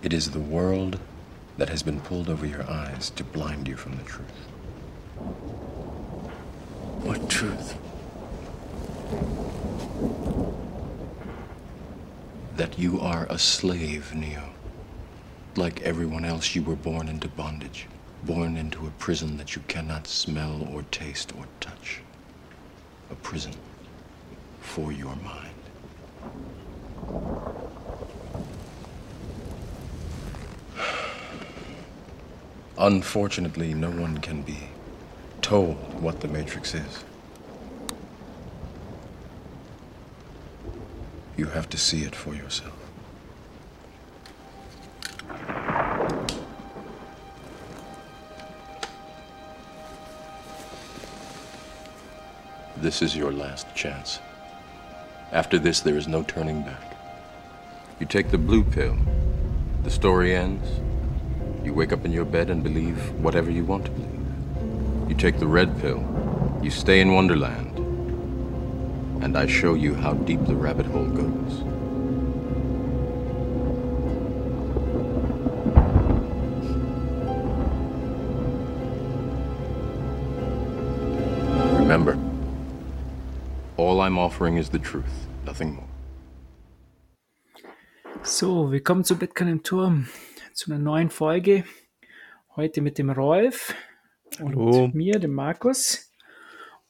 It 0.00 0.12
is 0.12 0.30
the 0.30 0.38
world 0.38 1.00
that 1.56 1.70
has 1.70 1.82
been 1.82 2.00
pulled 2.00 2.28
over 2.28 2.46
your 2.46 2.62
eyes 2.70 3.10
to 3.10 3.24
blind 3.24 3.66
you 3.66 3.76
from 3.76 3.96
the 3.96 4.04
truth. 4.04 4.46
What 7.02 7.28
truth? 7.28 7.76
That 12.56 12.78
you 12.78 13.00
are 13.00 13.26
a 13.28 13.40
slave, 13.40 14.14
Neo. 14.14 14.50
Like 15.56 15.80
everyone 15.82 16.24
else, 16.24 16.54
you 16.54 16.62
were 16.62 16.76
born 16.76 17.08
into 17.08 17.26
bondage, 17.26 17.88
born 18.22 18.56
into 18.56 18.86
a 18.86 18.90
prison 18.90 19.36
that 19.38 19.56
you 19.56 19.62
cannot 19.66 20.06
smell 20.06 20.68
or 20.72 20.82
taste 20.92 21.32
or 21.36 21.46
touch. 21.58 22.02
A 23.10 23.16
prison 23.16 23.54
for 24.60 24.92
your 24.92 25.16
mind. 25.16 25.48
Unfortunately, 32.80 33.74
no 33.74 33.90
one 33.90 34.18
can 34.18 34.42
be 34.42 34.68
told 35.42 35.76
what 36.00 36.20
the 36.20 36.28
Matrix 36.28 36.74
is. 36.74 37.04
You 41.36 41.46
have 41.46 41.68
to 41.70 41.76
see 41.76 42.04
it 42.04 42.14
for 42.14 42.36
yourself. 42.36 42.72
This 52.76 53.02
is 53.02 53.16
your 53.16 53.32
last 53.32 53.74
chance. 53.74 54.20
After 55.32 55.58
this, 55.58 55.80
there 55.80 55.96
is 55.96 56.06
no 56.06 56.22
turning 56.22 56.62
back. 56.62 56.96
You 57.98 58.06
take 58.06 58.30
the 58.30 58.38
blue 58.38 58.62
pill, 58.62 58.96
the 59.82 59.90
story 59.90 60.36
ends. 60.36 60.68
You 61.68 61.74
wake 61.74 61.92
up 61.92 62.06
in 62.06 62.12
your 62.12 62.24
bed 62.24 62.48
and 62.48 62.62
believe 62.62 62.96
whatever 63.22 63.50
you 63.50 63.62
want 63.62 63.84
to 63.84 63.90
believe. 63.90 65.10
You 65.10 65.14
take 65.14 65.38
the 65.38 65.46
red 65.46 65.78
pill, 65.82 66.00
you 66.62 66.70
stay 66.70 67.02
in 67.02 67.12
Wonderland, 67.12 67.76
and 69.22 69.36
I 69.36 69.46
show 69.46 69.74
you 69.74 69.94
how 69.94 70.14
deep 70.14 70.42
the 70.46 70.54
rabbit 70.54 70.86
hole 70.86 71.04
goes. 71.04 71.60
Remember, 81.80 82.18
all 83.76 84.00
I'm 84.00 84.18
offering 84.18 84.56
is 84.56 84.70
the 84.70 84.78
truth, 84.78 85.26
nothing 85.44 85.74
more. 85.74 85.84
So, 88.22 88.70
willkommen 88.70 89.04
zu 89.04 89.16
Bitcoin 89.16 89.48
im 89.48 89.62
Turm, 89.62 90.06
zu 90.58 90.72
einer 90.72 90.82
neuen 90.82 91.08
Folge. 91.08 91.62
Heute 92.56 92.80
mit 92.80 92.98
dem 92.98 93.10
Rolf 93.10 93.76
und 94.40 94.56
Hallo. 94.56 94.90
mir, 94.92 95.20
dem 95.20 95.32
Markus, 95.32 96.12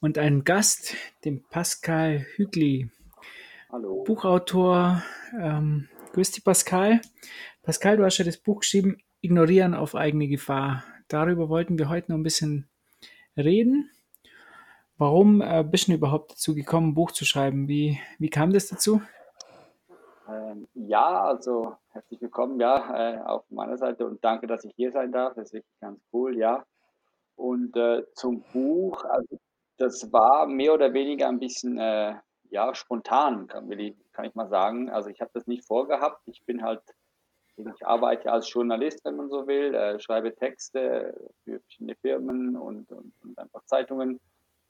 und 0.01 0.17
einem 0.17 0.43
Gast, 0.43 0.95
dem 1.27 1.43
Pascal 1.51 2.25
Hügli, 2.37 2.89
Hallo. 3.71 4.05
Buchautor. 4.05 5.03
Ähm, 5.39 5.87
grüß 6.15 6.31
dich, 6.31 6.45
Pascal. 6.45 7.03
Pascal, 7.63 7.99
du 7.99 8.07
hast 8.07 8.17
ja 8.17 8.25
das 8.25 8.39
Buch 8.39 8.61
geschrieben, 8.61 8.97
Ignorieren 9.21 9.75
auf 9.75 9.95
eigene 9.95 10.29
Gefahr. 10.29 10.83
Darüber 11.09 11.51
wollten 11.51 11.79
wir 11.79 11.91
heute 11.91 12.11
noch 12.11 12.17
ein 12.17 12.23
bisschen 12.23 12.71
reden. 13.37 13.91
Warum 14.97 15.43
äh, 15.43 15.63
bist 15.63 15.89
du 15.89 15.93
überhaupt 15.93 16.33
dazu 16.33 16.55
gekommen, 16.55 16.93
ein 16.93 16.95
Buch 16.95 17.11
zu 17.13 17.27
schreiben? 17.27 17.69
Wie, 17.69 18.01
wie 18.19 18.31
kam 18.31 18.51
das 18.51 18.69
dazu? 18.69 19.03
Ähm, 20.29 20.69
ja, 20.75 21.23
also 21.23 21.77
herzlich 21.93 22.21
willkommen, 22.21 22.61
ja, 22.61 23.15
äh, 23.15 23.21
auf 23.23 23.45
meiner 23.51 23.79
Seite 23.79 24.07
und 24.07 24.23
danke, 24.23 24.47
dass 24.47 24.65
ich 24.65 24.75
hier 24.77 24.93
sein 24.93 25.11
darf. 25.11 25.35
Das 25.35 25.47
ist 25.47 25.53
wirklich 25.55 25.81
ganz 25.81 26.01
cool, 26.13 26.37
ja. 26.37 26.67
Und 27.37 27.77
äh, 27.77 28.05
zum 28.15 28.43
Buch, 28.53 29.05
also 29.05 29.39
das 29.79 30.13
war 30.13 30.47
mehr 30.47 30.75
oder 30.75 30.93
weniger 30.93 31.29
ein 31.29 31.39
bisschen, 31.39 31.79
äh, 31.79 32.15
ja, 32.51 32.75
spontan, 32.75 33.47
kann, 33.47 33.71
ich, 33.73 33.95
kann 34.13 34.27
ich 34.27 34.35
mal 34.35 34.49
sagen. 34.49 34.91
Also 34.91 35.09
ich 35.09 35.21
habe 35.23 35.31
das 35.33 35.47
nicht 35.47 35.65
vorgehabt. 35.67 36.21
Ich 36.27 36.45
bin 36.45 36.63
halt, 36.63 36.83
ich 37.57 37.87
arbeite 37.87 38.31
als 38.31 38.53
Journalist, 38.53 39.05
wenn 39.05 39.17
man 39.17 39.31
so 39.31 39.47
will, 39.47 39.75
äh, 39.75 39.99
schreibe 39.99 40.35
Texte 40.35 41.15
für 41.45 41.61
verschiedene 41.61 41.97
Firmen 41.97 42.57
und, 42.57 42.93
und, 42.93 43.13
und 43.23 43.39
einfach 43.39 43.65
Zeitungen 43.65 44.21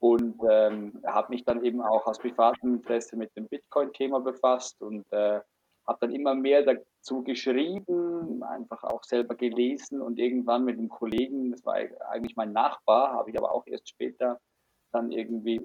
und 0.01 0.41
ähm, 0.49 1.03
habe 1.05 1.31
mich 1.31 1.45
dann 1.45 1.65
eben 1.65 1.83
auch 1.83 2.07
aus 2.07 2.19
privatem 2.19 2.75
Interesse 2.77 3.17
mit 3.17 3.35
dem 3.37 3.49
Bitcoin-Thema 3.69 4.21
befasst 4.21 4.81
und 4.83 5.05
äh, 5.13 5.41
habe 5.87 5.99
dann 6.01 6.13
immer 6.13 6.35
mehr 6.35 6.63
dazu 6.63 7.23
geschrieben, 7.23 8.43
einfach 8.43 8.85
auch 8.85 9.05
selber 9.05 9.35
gelesen 9.35 10.03
und 10.03 10.19
irgendwann 10.19 10.65
mit 10.65 10.79
einem 10.79 10.89
Kollegen, 10.89 11.51
das 11.51 11.65
war 11.65 11.77
eigentlich 12.11 12.37
mein 12.37 12.53
Nachbar, 12.53 13.13
habe 13.13 13.31
ich 13.31 13.39
aber 13.39 13.53
auch 13.53 13.67
erst 13.67 13.89
später 13.89 14.39
dann 14.93 15.11
irgendwie 15.11 15.61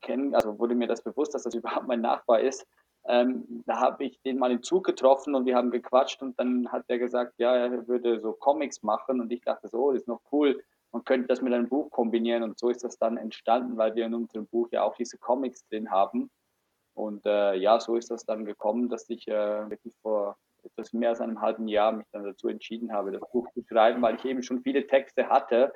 kennen, 0.00 0.34
also 0.34 0.58
wurde 0.58 0.74
mir 0.74 0.86
das 0.86 1.02
bewusst, 1.02 1.34
dass 1.34 1.42
das 1.42 1.54
überhaupt 1.54 1.88
mein 1.88 2.00
Nachbar 2.00 2.40
ist. 2.40 2.66
Ähm, 3.06 3.62
da 3.66 3.80
habe 3.80 4.04
ich 4.04 4.20
den 4.22 4.38
mal 4.38 4.50
im 4.50 4.62
Zug 4.62 4.84
getroffen 4.84 5.34
und 5.34 5.46
wir 5.46 5.56
haben 5.56 5.70
gequatscht 5.70 6.20
und 6.22 6.38
dann 6.38 6.70
hat 6.70 6.84
er 6.88 6.98
gesagt, 6.98 7.34
ja, 7.38 7.56
er 7.56 7.88
würde 7.88 8.20
so 8.20 8.32
Comics 8.32 8.82
machen 8.82 9.20
und 9.20 9.32
ich 9.32 9.40
dachte 9.40 9.68
so, 9.68 9.78
oh, 9.78 9.92
das 9.92 10.02
ist 10.02 10.08
noch 10.08 10.20
cool, 10.30 10.62
man 10.92 11.04
könnte 11.04 11.28
das 11.28 11.40
mit 11.40 11.52
einem 11.52 11.68
Buch 11.68 11.90
kombinieren 11.90 12.42
und 12.42 12.58
so 12.58 12.68
ist 12.68 12.84
das 12.84 12.98
dann 12.98 13.16
entstanden, 13.16 13.76
weil 13.76 13.94
wir 13.94 14.06
in 14.06 14.14
unserem 14.14 14.46
Buch 14.46 14.68
ja 14.72 14.82
auch 14.82 14.94
diese 14.96 15.18
Comics 15.18 15.66
drin 15.68 15.90
haben. 15.90 16.30
Und 16.98 17.24
äh, 17.26 17.54
ja, 17.54 17.78
so 17.78 17.94
ist 17.94 18.10
das 18.10 18.24
dann 18.24 18.44
gekommen, 18.44 18.88
dass 18.88 19.08
ich 19.08 19.28
äh, 19.28 19.70
wirklich 19.70 19.94
vor 20.02 20.36
etwas 20.64 20.92
mehr 20.92 21.10
als 21.10 21.20
einem 21.20 21.40
halben 21.40 21.68
Jahr 21.68 21.92
mich 21.92 22.08
dann 22.10 22.24
dazu 22.24 22.48
entschieden 22.48 22.92
habe, 22.92 23.12
das 23.12 23.22
Buch 23.30 23.48
zu 23.52 23.62
schreiben, 23.62 24.02
weil 24.02 24.16
ich 24.16 24.24
eben 24.24 24.42
schon 24.42 24.62
viele 24.62 24.84
Texte 24.84 25.28
hatte 25.28 25.72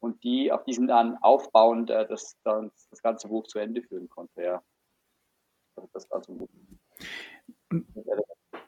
und 0.00 0.24
die 0.24 0.50
auf 0.50 0.64
diesen 0.64 0.88
dann 0.88 1.18
aufbauend 1.18 1.90
äh, 1.90 2.04
das, 2.08 2.36
dann, 2.42 2.72
das 2.90 3.00
ganze 3.00 3.28
Buch 3.28 3.46
zu 3.46 3.60
Ende 3.60 3.80
führen 3.80 4.08
konnte. 4.08 4.42
Ja. 4.42 4.62
Also 5.76 5.88
das 5.92 6.08
ganze 6.08 6.32
Buch. 6.32 6.48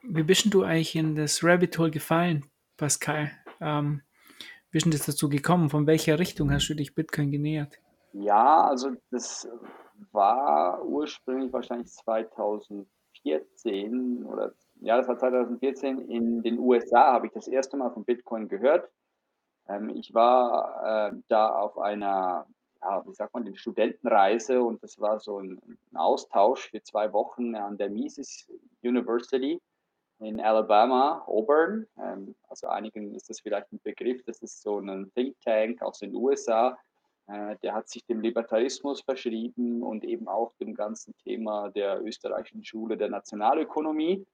Wie 0.03 0.23
bist 0.23 0.55
du 0.55 0.63
eigentlich 0.63 0.95
in 0.95 1.17
das 1.17 1.43
Rabbit 1.43 1.77
Hole 1.81 1.91
gefallen, 1.91 2.47
Pascal? 2.77 3.33
Ähm, 3.61 4.03
wie 4.71 4.79
ist 4.79 4.85
denn 4.85 4.93
das 4.93 5.05
dazu 5.05 5.29
gekommen? 5.29 5.69
Von 5.69 5.89
welcher 5.89 6.21
Richtung 6.21 6.53
hast 6.53 6.69
du 6.69 6.75
dich 6.75 6.95
Bitcoin 6.95 7.33
genähert? 7.33 7.81
Ja, 8.13 8.67
also 8.67 8.93
das 9.11 9.49
war 10.13 10.85
ursprünglich 10.85 11.53
wahrscheinlich 11.53 11.89
2014 11.89 14.25
oder 14.25 14.53
ja, 14.81 14.97
das 14.97 15.09
war 15.09 15.19
2014 15.19 16.09
in 16.09 16.43
den 16.43 16.59
USA 16.59 17.13
habe 17.13 17.27
ich 17.27 17.33
das 17.33 17.49
erste 17.49 17.77
Mal 17.77 17.91
von 17.91 18.05
Bitcoin 18.05 18.49
gehört. 18.49 18.89
Ähm, 19.69 19.91
ich 19.91 20.15
war 20.15 21.11
äh, 21.13 21.17
da 21.29 21.51
auf 21.51 21.79
einer, 21.79 22.47
ja, 22.81 23.05
wie 23.07 23.13
sagt 23.13 23.35
man, 23.35 23.45
den 23.45 23.57
Studentenreise 23.57 24.63
und 24.63 24.83
das 24.83 24.99
war 25.01 25.21
so 25.21 25.39
ein, 25.41 25.61
ein 25.67 25.97
Austausch 25.97 26.71
für 26.71 26.83
zwei 26.83 27.13
Wochen 27.13 27.55
an 27.57 27.77
der 27.77 27.91
Mises 27.91 28.49
University 28.83 29.61
in 30.21 30.41
Alabama, 30.41 31.23
Auburn. 31.27 31.87
Ähm, 31.99 32.35
also 32.49 32.69
einigen 32.69 33.15
ist 33.15 33.29
das 33.29 33.41
vielleicht 33.41 33.73
ein 33.73 33.81
Begriff. 33.83 34.23
Das 34.25 34.41
ist 34.43 34.63
so 34.63 34.79
ein 34.79 35.11
Think 35.15 35.39
Tank 35.41 35.83
aus 35.83 35.99
den 35.99 36.15
USA. 36.15 36.79
Äh, 37.29 37.57
der 37.63 37.75
hat 37.75 37.89
sich 37.89 38.05
dem 38.07 38.21
Libertarismus 38.21 39.03
verschrieben 39.03 39.83
und 39.83 40.05
eben 40.05 40.29
auch 40.29 40.55
dem 40.55 40.75
ganzen 40.75 41.15
Thema 41.19 41.69
der 41.71 42.03
österreichischen 42.03 42.65
Schule 42.65 42.97
der 42.97 43.11
Nationalökonomie. 43.11 44.27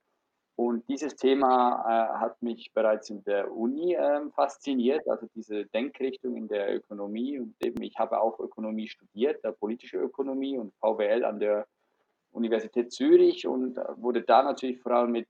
Und 0.57 0.89
dieses 0.89 1.17
Thema 1.17 1.83
äh, 1.85 2.19
hat 2.21 2.41
mich 2.41 2.73
bereits 2.73 3.11
in 3.11 3.25
der 3.25 3.53
Uni 3.53 3.95
äh, 3.95 4.31
fasziniert, 4.31 5.09
also 5.09 5.27
diese 5.35 5.67
Denkrichtung 5.67 6.37
in 6.37 6.47
der 6.47 6.77
Ökonomie. 6.77 7.41
Und 7.41 7.57
eben, 7.65 7.83
ich 7.83 7.99
habe 7.99 8.21
auch 8.21 8.39
Ökonomie 8.39 8.87
studiert, 8.87 9.45
äh, 9.45 9.51
politische 9.51 9.97
Ökonomie 9.97 10.57
und 10.57 10.73
VWL 10.77 11.25
an 11.25 11.41
der 11.41 11.67
Universität 12.31 12.93
Zürich 12.93 13.49
und 13.49 13.79
äh, 13.79 13.83
wurde 13.97 14.23
da 14.23 14.45
natürlich 14.45 14.79
vor 14.79 14.93
allem 14.93 15.13
mit 15.13 15.27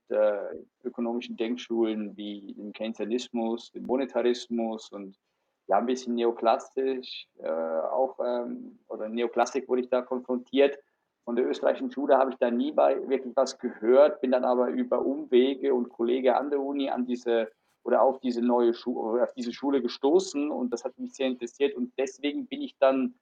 ökonomischen 0.83 1.35
Denkschulen 1.35 2.15
wie 2.15 2.53
dem 2.53 2.71
Keynesianismus, 2.73 3.71
dem 3.71 3.83
Monetarismus 3.83 4.91
und 4.91 5.17
ja, 5.67 5.77
ein 5.77 5.85
bisschen 5.85 6.15
neoklassisch 6.15 7.27
äh, 7.39 7.47
auch, 7.49 8.19
ähm, 8.23 8.79
oder 8.87 9.09
Neoklassik 9.09 9.67
wurde 9.67 9.81
ich 9.81 9.89
da 9.89 10.01
konfrontiert. 10.01 10.77
Von 11.23 11.35
der 11.35 11.47
österreichischen 11.49 11.91
Schule 11.91 12.17
habe 12.17 12.31
ich 12.31 12.37
da 12.37 12.51
nie 12.51 12.71
bei 12.71 12.97
wirklich 13.09 13.35
was 13.35 13.57
gehört, 13.57 14.21
bin 14.21 14.31
dann 14.31 14.45
aber 14.45 14.67
über 14.69 15.03
Umwege 15.03 15.73
und 15.73 15.89
Kollege 15.89 16.37
an 16.37 16.51
der 16.51 16.61
Uni 16.61 16.89
an 16.89 17.05
diese 17.05 17.51
oder 17.83 18.01
auf 18.01 18.19
diese 18.19 18.41
neue 18.41 18.73
Schule, 18.73 19.23
auf 19.23 19.33
diese 19.33 19.53
Schule 19.53 19.81
gestoßen 19.81 20.51
und 20.51 20.71
das 20.71 20.83
hat 20.83 20.97
mich 20.97 21.13
sehr 21.13 21.27
interessiert 21.27 21.75
und 21.75 21.93
deswegen 21.97 22.47
bin 22.47 22.61
ich 22.61 22.77
dann 22.79 23.15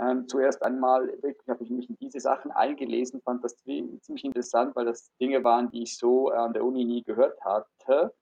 ähm, 0.00 0.28
zuerst 0.28 0.62
einmal 0.62 1.08
wirklich 1.22 1.48
habe 1.48 1.64
ich 1.64 1.70
mich 1.70 1.88
in 1.88 1.96
diese 2.00 2.20
Sachen 2.20 2.52
eingelesen, 2.52 3.20
fand 3.22 3.42
das 3.42 3.56
ziemlich 3.56 4.24
interessant, 4.24 4.76
weil 4.76 4.84
das 4.84 5.10
Dinge 5.20 5.42
waren, 5.42 5.70
die 5.70 5.82
ich 5.82 5.96
so 5.96 6.28
an 6.28 6.52
der 6.52 6.64
Uni 6.64 6.84
nie 6.84 7.02
gehört 7.02 7.40
hatte 7.44 8.12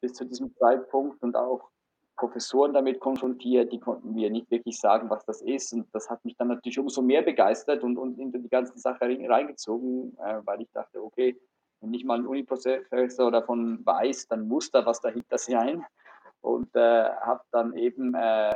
bis 0.00 0.12
zu 0.12 0.26
diesem 0.26 0.54
Zeitpunkt 0.56 1.22
und 1.22 1.36
auch 1.36 1.70
Professoren 2.16 2.72
damit 2.72 3.00
konfrontiert, 3.00 3.72
die 3.72 3.80
konnten 3.80 4.14
mir 4.14 4.30
nicht 4.30 4.50
wirklich 4.50 4.80
sagen, 4.80 5.10
was 5.10 5.24
das 5.26 5.42
ist. 5.42 5.72
Und 5.72 5.86
das 5.94 6.08
hat 6.08 6.24
mich 6.24 6.36
dann 6.36 6.48
natürlich 6.48 6.78
umso 6.78 7.02
mehr 7.02 7.22
begeistert 7.22 7.82
und, 7.82 7.98
und 7.98 8.18
in 8.18 8.32
die 8.32 8.48
ganze 8.48 8.78
Sache 8.78 9.04
reingezogen, 9.04 10.16
äh, 10.18 10.40
weil 10.44 10.62
ich 10.62 10.70
dachte, 10.72 11.02
okay, 11.02 11.38
wenn 11.80 11.90
nicht 11.90 12.06
mal 12.06 12.18
ein 12.18 12.26
Uni-Professor 12.26 13.30
davon 13.30 13.84
weiß, 13.84 14.28
dann 14.28 14.48
muss 14.48 14.70
da 14.70 14.84
was 14.86 15.00
dahinter 15.00 15.38
sein. 15.38 15.84
Und 16.40 16.74
äh, 16.74 17.04
habe 17.20 17.42
dann 17.50 17.74
eben 17.74 18.14
äh, 18.14 18.54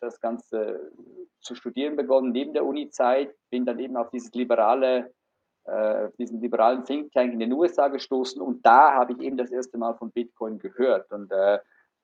das 0.00 0.20
Ganze 0.20 0.92
zu 1.40 1.54
studieren 1.54 1.96
begonnen 1.96 2.32
neben 2.32 2.52
der 2.52 2.64
Uni-Zeit, 2.64 3.34
bin 3.50 3.64
dann 3.64 3.78
eben 3.78 3.96
auf 3.96 4.10
dieses 4.10 4.32
liberale, 4.34 5.12
äh, 5.64 6.08
diesen 6.18 6.40
liberalen 6.40 6.84
Think 6.84 7.12
Tank 7.12 7.32
in 7.32 7.38
den 7.38 7.52
USA 7.52 7.88
gestoßen 7.88 8.40
und 8.40 8.64
da 8.64 8.94
habe 8.94 9.12
ich 9.12 9.20
eben 9.20 9.36
das 9.36 9.50
erste 9.50 9.78
Mal 9.78 9.94
von 9.94 10.10
Bitcoin 10.10 10.58
gehört 10.58 11.12
und 11.12 11.30
äh, 11.30 11.58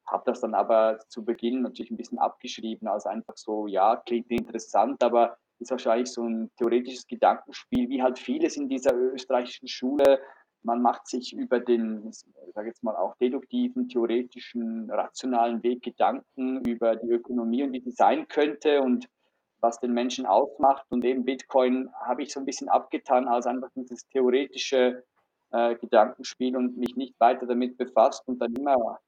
habe 0.07 0.25
das 0.27 0.41
dann 0.41 0.55
aber 0.55 0.99
zu 1.09 1.25
Beginn 1.25 1.63
natürlich 1.63 1.91
ein 1.91 1.97
bisschen 1.97 2.19
abgeschrieben, 2.19 2.89
als 2.89 3.07
einfach 3.07 3.37
so, 3.37 3.67
ja, 3.67 3.97
klingt 3.97 4.31
interessant, 4.31 5.03
aber 5.03 5.37
ist 5.59 5.71
wahrscheinlich 5.71 6.11
so 6.11 6.23
ein 6.23 6.51
theoretisches 6.57 7.07
Gedankenspiel, 7.07 7.89
wie 7.89 8.03
halt 8.03 8.19
vieles 8.19 8.57
in 8.57 8.69
dieser 8.69 8.95
österreichischen 8.95 9.69
Schule. 9.69 10.21
Man 10.63 10.83
macht 10.83 11.07
sich 11.07 11.33
über 11.35 11.61
den, 11.61 12.09
ich 12.09 12.55
sage 12.55 12.69
jetzt 12.69 12.83
mal 12.83 12.97
auch 12.97 13.15
deduktiven, 13.17 13.89
theoretischen, 13.89 14.91
rationalen 14.91 15.63
Weg 15.63 15.83
Gedanken 15.83 16.65
über 16.65 16.97
die 16.97 17.11
Ökonomie 17.11 17.63
und 17.63 17.73
wie 17.73 17.81
sie 17.81 17.93
sein 17.93 18.27
könnte 18.29 18.81
und 18.81 19.09
was 19.61 19.79
den 19.81 19.93
Menschen 19.93 20.27
ausmacht. 20.27 20.85
Und 20.91 21.05
eben 21.05 21.25
Bitcoin 21.25 21.91
habe 22.01 22.23
ich 22.23 22.33
so 22.33 22.41
ein 22.41 22.47
bisschen 22.47 22.69
abgetan 22.69 23.29
als 23.29 23.47
einfach 23.47 23.71
dieses 23.77 24.07
theoretische 24.09 25.05
äh, 25.51 25.75
Gedankenspiel 25.77 26.57
und 26.57 26.77
mich 26.77 26.97
nicht 26.97 27.19
weiter 27.21 27.47
damit 27.47 27.77
befasst 27.77 28.27
und 28.27 28.39
dann 28.41 28.55
immer 28.55 28.99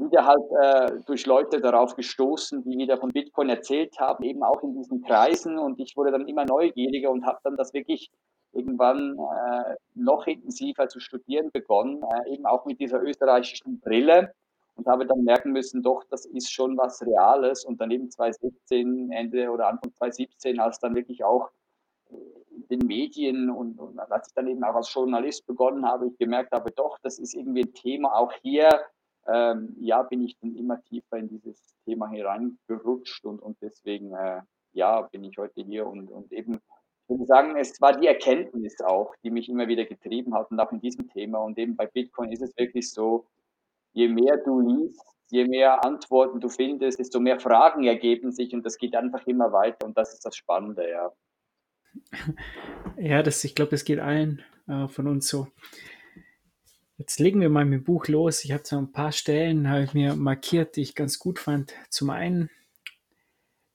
wieder 0.00 0.26
halt 0.26 0.42
äh, 0.62 1.02
durch 1.06 1.26
Leute 1.26 1.60
darauf 1.60 1.94
gestoßen, 1.94 2.62
die 2.64 2.78
wieder 2.78 2.98
von 2.98 3.10
Bitcoin 3.10 3.48
erzählt 3.48 3.98
haben, 3.98 4.24
eben 4.24 4.42
auch 4.42 4.62
in 4.62 4.74
diesen 4.74 5.02
Kreisen. 5.02 5.58
Und 5.58 5.78
ich 5.80 5.96
wurde 5.96 6.12
dann 6.12 6.26
immer 6.26 6.44
neugieriger 6.44 7.10
und 7.10 7.26
habe 7.26 7.38
dann 7.44 7.56
das 7.56 7.72
wirklich 7.74 8.10
irgendwann 8.52 9.16
äh, 9.18 9.74
noch 9.94 10.26
intensiver 10.26 10.88
zu 10.88 11.00
studieren 11.00 11.50
begonnen, 11.52 12.02
äh, 12.02 12.34
eben 12.34 12.46
auch 12.46 12.64
mit 12.66 12.80
dieser 12.80 13.02
österreichischen 13.02 13.80
Brille 13.80 14.32
und 14.74 14.86
habe 14.86 15.06
dann 15.06 15.22
merken 15.22 15.52
müssen, 15.52 15.82
doch, 15.82 16.04
das 16.10 16.24
ist 16.24 16.50
schon 16.52 16.76
was 16.76 17.02
Reales. 17.02 17.64
Und 17.64 17.80
dann 17.80 17.90
eben 17.90 18.10
2016, 18.10 19.12
Ende 19.12 19.50
oder 19.50 19.68
Anfang 19.68 19.92
2017, 19.94 20.58
als 20.58 20.78
dann 20.78 20.94
wirklich 20.94 21.22
auch 21.22 21.50
in 22.10 22.66
den 22.68 22.86
Medien 22.86 23.50
und, 23.50 23.78
und 23.78 23.98
als 23.98 24.28
ich 24.28 24.34
dann 24.34 24.48
eben 24.48 24.64
auch 24.64 24.74
als 24.74 24.92
Journalist 24.92 25.46
begonnen 25.46 25.86
habe, 25.86 26.08
ich 26.08 26.18
gemerkt 26.18 26.52
habe, 26.52 26.70
doch, 26.72 26.98
das 27.02 27.18
ist 27.18 27.34
irgendwie 27.34 27.62
ein 27.62 27.74
Thema 27.74 28.16
auch 28.16 28.32
hier 28.42 28.80
ähm, 29.26 29.76
ja, 29.80 30.02
bin 30.02 30.22
ich 30.22 30.38
dann 30.38 30.56
immer 30.56 30.82
tiefer 30.84 31.18
in 31.18 31.28
dieses 31.28 31.76
Thema 31.84 32.08
hereingerutscht 32.08 33.24
und, 33.24 33.40
und 33.40 33.56
deswegen, 33.60 34.12
äh, 34.14 34.40
ja, 34.72 35.02
bin 35.02 35.24
ich 35.24 35.36
heute 35.38 35.62
hier 35.62 35.86
und, 35.86 36.10
und 36.10 36.32
eben, 36.32 36.54
ich 36.54 37.08
würde 37.08 37.26
sagen, 37.26 37.56
es 37.56 37.80
war 37.80 37.98
die 37.98 38.06
Erkenntnis 38.06 38.80
auch, 38.80 39.14
die 39.22 39.30
mich 39.30 39.48
immer 39.48 39.68
wieder 39.68 39.84
getrieben 39.84 40.34
hat 40.34 40.50
und 40.50 40.60
auch 40.60 40.72
in 40.72 40.80
diesem 40.80 41.08
Thema 41.08 41.38
und 41.38 41.58
eben 41.58 41.76
bei 41.76 41.86
Bitcoin 41.86 42.32
ist 42.32 42.42
es 42.42 42.56
wirklich 42.56 42.90
so, 42.90 43.26
je 43.92 44.08
mehr 44.08 44.36
du 44.38 44.60
liest, 44.60 45.02
je 45.28 45.46
mehr 45.46 45.84
Antworten 45.84 46.40
du 46.40 46.48
findest, 46.48 46.98
desto 46.98 47.20
mehr 47.20 47.40
Fragen 47.40 47.84
ergeben 47.84 48.32
sich 48.32 48.54
und 48.54 48.64
das 48.64 48.78
geht 48.78 48.94
einfach 48.94 49.26
immer 49.26 49.52
weiter 49.52 49.86
und 49.86 49.96
das 49.98 50.14
ist 50.14 50.24
das 50.24 50.36
Spannende, 50.36 50.88
ja. 50.88 51.12
Ja, 52.96 53.22
das, 53.22 53.42
ich 53.44 53.54
glaube, 53.54 53.70
das 53.70 53.84
geht 53.84 53.98
allen 53.98 54.42
äh, 54.68 54.88
von 54.88 55.06
uns 55.08 55.28
so. 55.28 55.48
Jetzt 57.00 57.18
legen 57.18 57.40
wir 57.40 57.48
mal 57.48 57.64
mit 57.64 57.80
dem 57.80 57.84
Buch 57.84 58.08
los. 58.08 58.44
Ich 58.44 58.52
habe 58.52 58.64
so 58.66 58.76
ein 58.76 58.92
paar 58.92 59.10
Stellen, 59.10 59.70
habe 59.70 59.84
ich 59.84 59.94
mir 59.94 60.16
markiert, 60.16 60.76
die 60.76 60.82
ich 60.82 60.94
ganz 60.94 61.18
gut 61.18 61.38
fand. 61.38 61.72
Zum 61.88 62.10
einen 62.10 62.50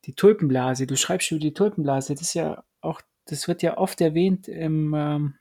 die 0.05 0.13
Tulpenblase. 0.13 0.85
Du 0.85 0.95
schreibst 0.95 1.31
über 1.31 1.39
die 1.39 1.55
Tulpenblase. 1.55 2.13
Das 2.13 2.21
ist 2.21 2.35
ja 2.35 2.63
auch, 2.81 3.01
das 3.25 3.47
wird 3.47 3.63
ja 3.63 3.79
oft 3.79 3.99
erwähnt 3.99 4.47
im 4.47 4.93
ähm, 4.95 5.33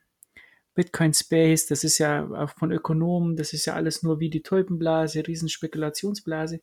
Bitcoin 0.75 1.13
Space. 1.13 1.67
Das 1.67 1.85
ist 1.85 1.99
ja 1.99 2.27
auch 2.31 2.49
von 2.57 2.73
Ökonomen. 2.73 3.37
Das 3.37 3.53
ist 3.53 3.67
ja 3.67 3.75
alles 3.75 4.03
nur 4.03 4.19
wie 4.19 4.31
die 4.31 4.43
Tulpenblase, 4.43 5.27
Riesenspekulationsblase. 5.27 6.63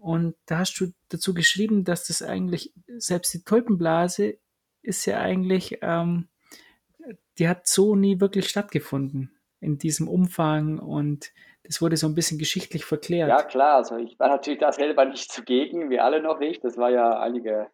Und 0.00 0.36
da 0.46 0.60
hast 0.60 0.80
du 0.80 0.94
dazu 1.10 1.34
geschrieben, 1.34 1.84
dass 1.84 2.06
das 2.06 2.22
eigentlich, 2.22 2.72
selbst 2.96 3.34
die 3.34 3.44
Tulpenblase 3.44 4.38
ist 4.80 5.04
ja 5.04 5.20
eigentlich, 5.20 5.80
ähm, 5.82 6.28
die 7.36 7.46
hat 7.46 7.66
so 7.66 7.94
nie 7.94 8.20
wirklich 8.20 8.48
stattgefunden 8.48 9.33
in 9.64 9.78
diesem 9.78 10.08
Umfang 10.08 10.78
und 10.78 11.32
das 11.64 11.80
wurde 11.80 11.96
so 11.96 12.06
ein 12.06 12.14
bisschen 12.14 12.38
geschichtlich 12.38 12.84
verklärt. 12.84 13.28
Ja, 13.28 13.42
klar, 13.42 13.76
also 13.76 13.96
ich 13.96 14.18
war 14.18 14.28
natürlich 14.28 14.60
da 14.60 14.70
selber 14.70 15.04
nicht 15.06 15.32
zugegen, 15.32 15.90
wir 15.90 16.04
alle 16.04 16.22
noch 16.22 16.38
nicht. 16.38 16.62
Das 16.62 16.76
war 16.76 16.90
ja 16.90 17.18
einige 17.18 17.68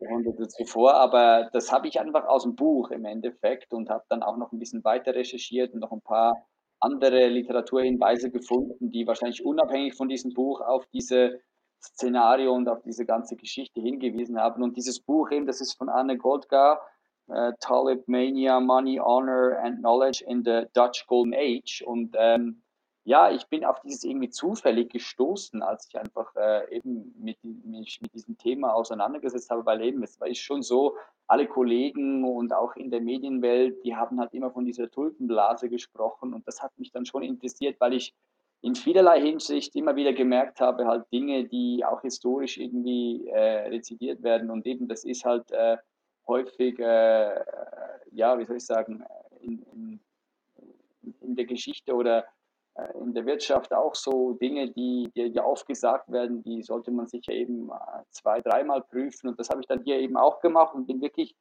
Jahrhunderte 0.00 0.48
zuvor, 0.48 0.94
aber 0.94 1.48
das 1.52 1.70
habe 1.70 1.86
ich 1.86 2.00
einfach 2.00 2.26
aus 2.26 2.42
dem 2.42 2.56
Buch 2.56 2.90
im 2.90 3.04
Endeffekt 3.04 3.72
und 3.72 3.88
habe 3.88 4.04
dann 4.08 4.22
auch 4.22 4.36
noch 4.36 4.52
ein 4.52 4.58
bisschen 4.58 4.82
weiter 4.84 5.14
recherchiert 5.14 5.72
und 5.72 5.80
noch 5.80 5.92
ein 5.92 6.02
paar 6.02 6.46
andere 6.80 7.28
Literaturhinweise 7.28 8.30
gefunden, 8.30 8.90
die 8.90 9.06
wahrscheinlich 9.06 9.44
unabhängig 9.44 9.94
von 9.94 10.08
diesem 10.08 10.32
Buch 10.32 10.60
auf 10.60 10.84
diese 10.92 11.40
Szenario 11.80 12.52
und 12.52 12.68
auf 12.68 12.82
diese 12.82 13.06
ganze 13.06 13.36
Geschichte 13.36 13.80
hingewiesen 13.80 14.38
haben. 14.38 14.62
Und 14.62 14.76
dieses 14.76 15.00
Buch 15.00 15.30
eben, 15.30 15.46
das 15.46 15.60
ist 15.60 15.74
von 15.76 15.88
Anne 15.88 16.18
Goldgar, 16.18 16.80
äh, 17.28 17.52
Talib 17.60 18.06
Mania, 18.08 18.60
Money, 18.60 18.98
Honor 18.98 19.58
and 19.62 19.78
Knowledge 19.78 20.24
in 20.26 20.44
the 20.44 20.66
Dutch 20.74 21.06
Golden 21.06 21.34
Age. 21.34 21.82
Und 21.86 22.14
ähm, 22.18 22.62
ja, 23.04 23.30
ich 23.30 23.46
bin 23.48 23.64
auf 23.64 23.80
dieses 23.80 24.04
irgendwie 24.04 24.30
zufällig 24.30 24.90
gestoßen, 24.92 25.62
als 25.62 25.88
ich 25.88 25.98
einfach 25.98 26.34
äh, 26.36 26.76
eben 26.76 27.14
mit, 27.18 27.36
mich 27.42 28.00
mit 28.00 28.14
diesem 28.14 28.38
Thema 28.38 28.74
auseinandergesetzt 28.74 29.50
habe, 29.50 29.66
weil 29.66 29.82
eben 29.82 30.02
es 30.02 30.16
ist 30.24 30.38
schon 30.38 30.62
so, 30.62 30.96
alle 31.32 31.46
Kollegen 31.46 32.24
und 32.24 32.52
auch 32.52 32.76
in 32.76 32.90
der 32.90 33.00
Medienwelt, 33.00 33.82
die 33.84 33.96
haben 33.96 34.20
halt 34.20 34.34
immer 34.34 34.50
von 34.50 34.66
dieser 34.66 34.90
Tulpenblase 34.90 35.70
gesprochen 35.70 36.34
und 36.34 36.46
das 36.46 36.62
hat 36.62 36.78
mich 36.78 36.92
dann 36.92 37.06
schon 37.06 37.22
interessiert, 37.22 37.80
weil 37.80 37.94
ich 37.94 38.14
in 38.60 38.74
vielerlei 38.74 39.20
Hinsicht 39.20 39.74
immer 39.74 39.96
wieder 39.96 40.12
gemerkt 40.12 40.60
habe, 40.60 40.86
halt 40.86 41.10
Dinge, 41.10 41.44
die 41.44 41.84
auch 41.84 42.02
historisch 42.02 42.58
irgendwie 42.58 43.26
äh, 43.28 43.68
rezidiert 43.68 44.22
werden 44.22 44.50
und 44.50 44.66
eben 44.66 44.88
das 44.88 45.04
ist 45.04 45.24
halt 45.24 45.50
äh, 45.52 45.78
häufig, 46.26 46.78
äh, 46.78 47.44
ja, 48.10 48.38
wie 48.38 48.44
soll 48.44 48.56
ich 48.56 48.66
sagen, 48.66 49.04
in, 49.40 49.62
in, 49.72 50.00
in 51.20 51.36
der 51.36 51.46
Geschichte 51.46 51.94
oder 51.94 52.24
äh, 52.74 52.98
in 52.98 53.12
der 53.12 53.26
Wirtschaft 53.26 53.72
auch 53.72 53.94
so 53.94 54.32
Dinge, 54.34 54.70
die, 54.70 55.10
die, 55.14 55.40
aufgesagt 55.40 56.10
werden, 56.10 56.42
die 56.42 56.62
sollte 56.62 56.90
man 56.90 57.06
sich 57.06 57.26
ja 57.26 57.34
eben 57.34 57.70
äh, 57.70 58.02
zwei, 58.10 58.40
dreimal 58.40 58.82
prüfen. 58.82 59.28
Und 59.28 59.38
das 59.38 59.50
habe 59.50 59.60
ich 59.60 59.66
dann 59.66 59.82
hier 59.84 59.98
eben 59.98 60.16
auch 60.16 60.40
gemacht 60.40 60.74
und 60.74 60.86
bin 60.86 61.02
wirklich 61.02 61.34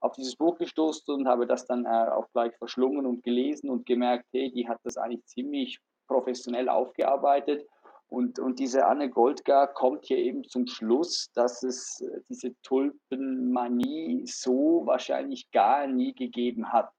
auf 0.00 0.12
dieses 0.14 0.34
Buch 0.34 0.58
gestoßen 0.58 1.14
und 1.14 1.28
habe 1.28 1.46
das 1.46 1.66
dann 1.66 1.84
äh, 1.84 1.88
auch 1.88 2.28
gleich 2.32 2.56
verschlungen 2.56 3.06
und 3.06 3.22
gelesen 3.22 3.70
und 3.70 3.86
gemerkt, 3.86 4.26
hey, 4.32 4.50
die 4.50 4.68
hat 4.68 4.78
das 4.82 4.96
eigentlich 4.96 5.24
ziemlich 5.26 5.78
professionell 6.08 6.68
aufgearbeitet 6.68 7.66
und, 8.12 8.38
und 8.38 8.58
diese 8.58 8.84
Anne 8.84 9.08
Goldgar 9.08 9.72
kommt 9.72 10.04
hier 10.04 10.18
eben 10.18 10.44
zum 10.44 10.66
Schluss, 10.66 11.30
dass 11.32 11.62
es 11.62 12.02
äh, 12.02 12.20
diese 12.28 12.54
Tulpenmanie 12.62 14.26
so 14.26 14.82
wahrscheinlich 14.84 15.50
gar 15.50 15.86
nie 15.86 16.12
gegeben 16.12 16.70
hat. 16.70 16.92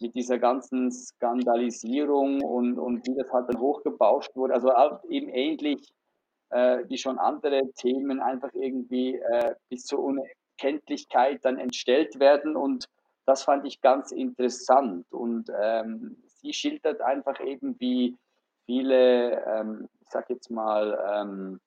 Mit 0.00 0.14
dieser 0.14 0.38
ganzen 0.38 0.92
Skandalisierung 0.92 2.42
und, 2.42 2.78
und 2.78 3.04
wie 3.06 3.14
das 3.16 3.32
halt 3.32 3.48
dann 3.48 3.60
hochgebauscht 3.60 4.36
wurde. 4.36 4.54
Also 4.54 4.70
eben 5.08 5.28
ähnlich 5.30 5.92
äh, 6.50 6.84
wie 6.88 6.98
schon 6.98 7.18
andere 7.18 7.62
Themen 7.74 8.20
einfach 8.20 8.52
irgendwie 8.54 9.16
äh, 9.16 9.56
bis 9.68 9.84
zur 9.84 9.98
Unkenntlichkeit 9.98 11.44
dann 11.44 11.58
entstellt 11.58 12.20
werden. 12.20 12.56
Und 12.56 12.86
das 13.26 13.42
fand 13.42 13.66
ich 13.66 13.80
ganz 13.80 14.12
interessant. 14.12 15.06
Und 15.12 15.50
ähm, 15.60 16.22
sie 16.26 16.52
schildert 16.52 17.00
einfach 17.00 17.40
eben, 17.40 17.74
wie 17.80 18.16
viele 18.66 19.44
ähm, 19.44 19.88
sag 20.12 20.30
jetzt 20.30 20.50
mal, 20.50 20.98
ähm, 21.12 21.60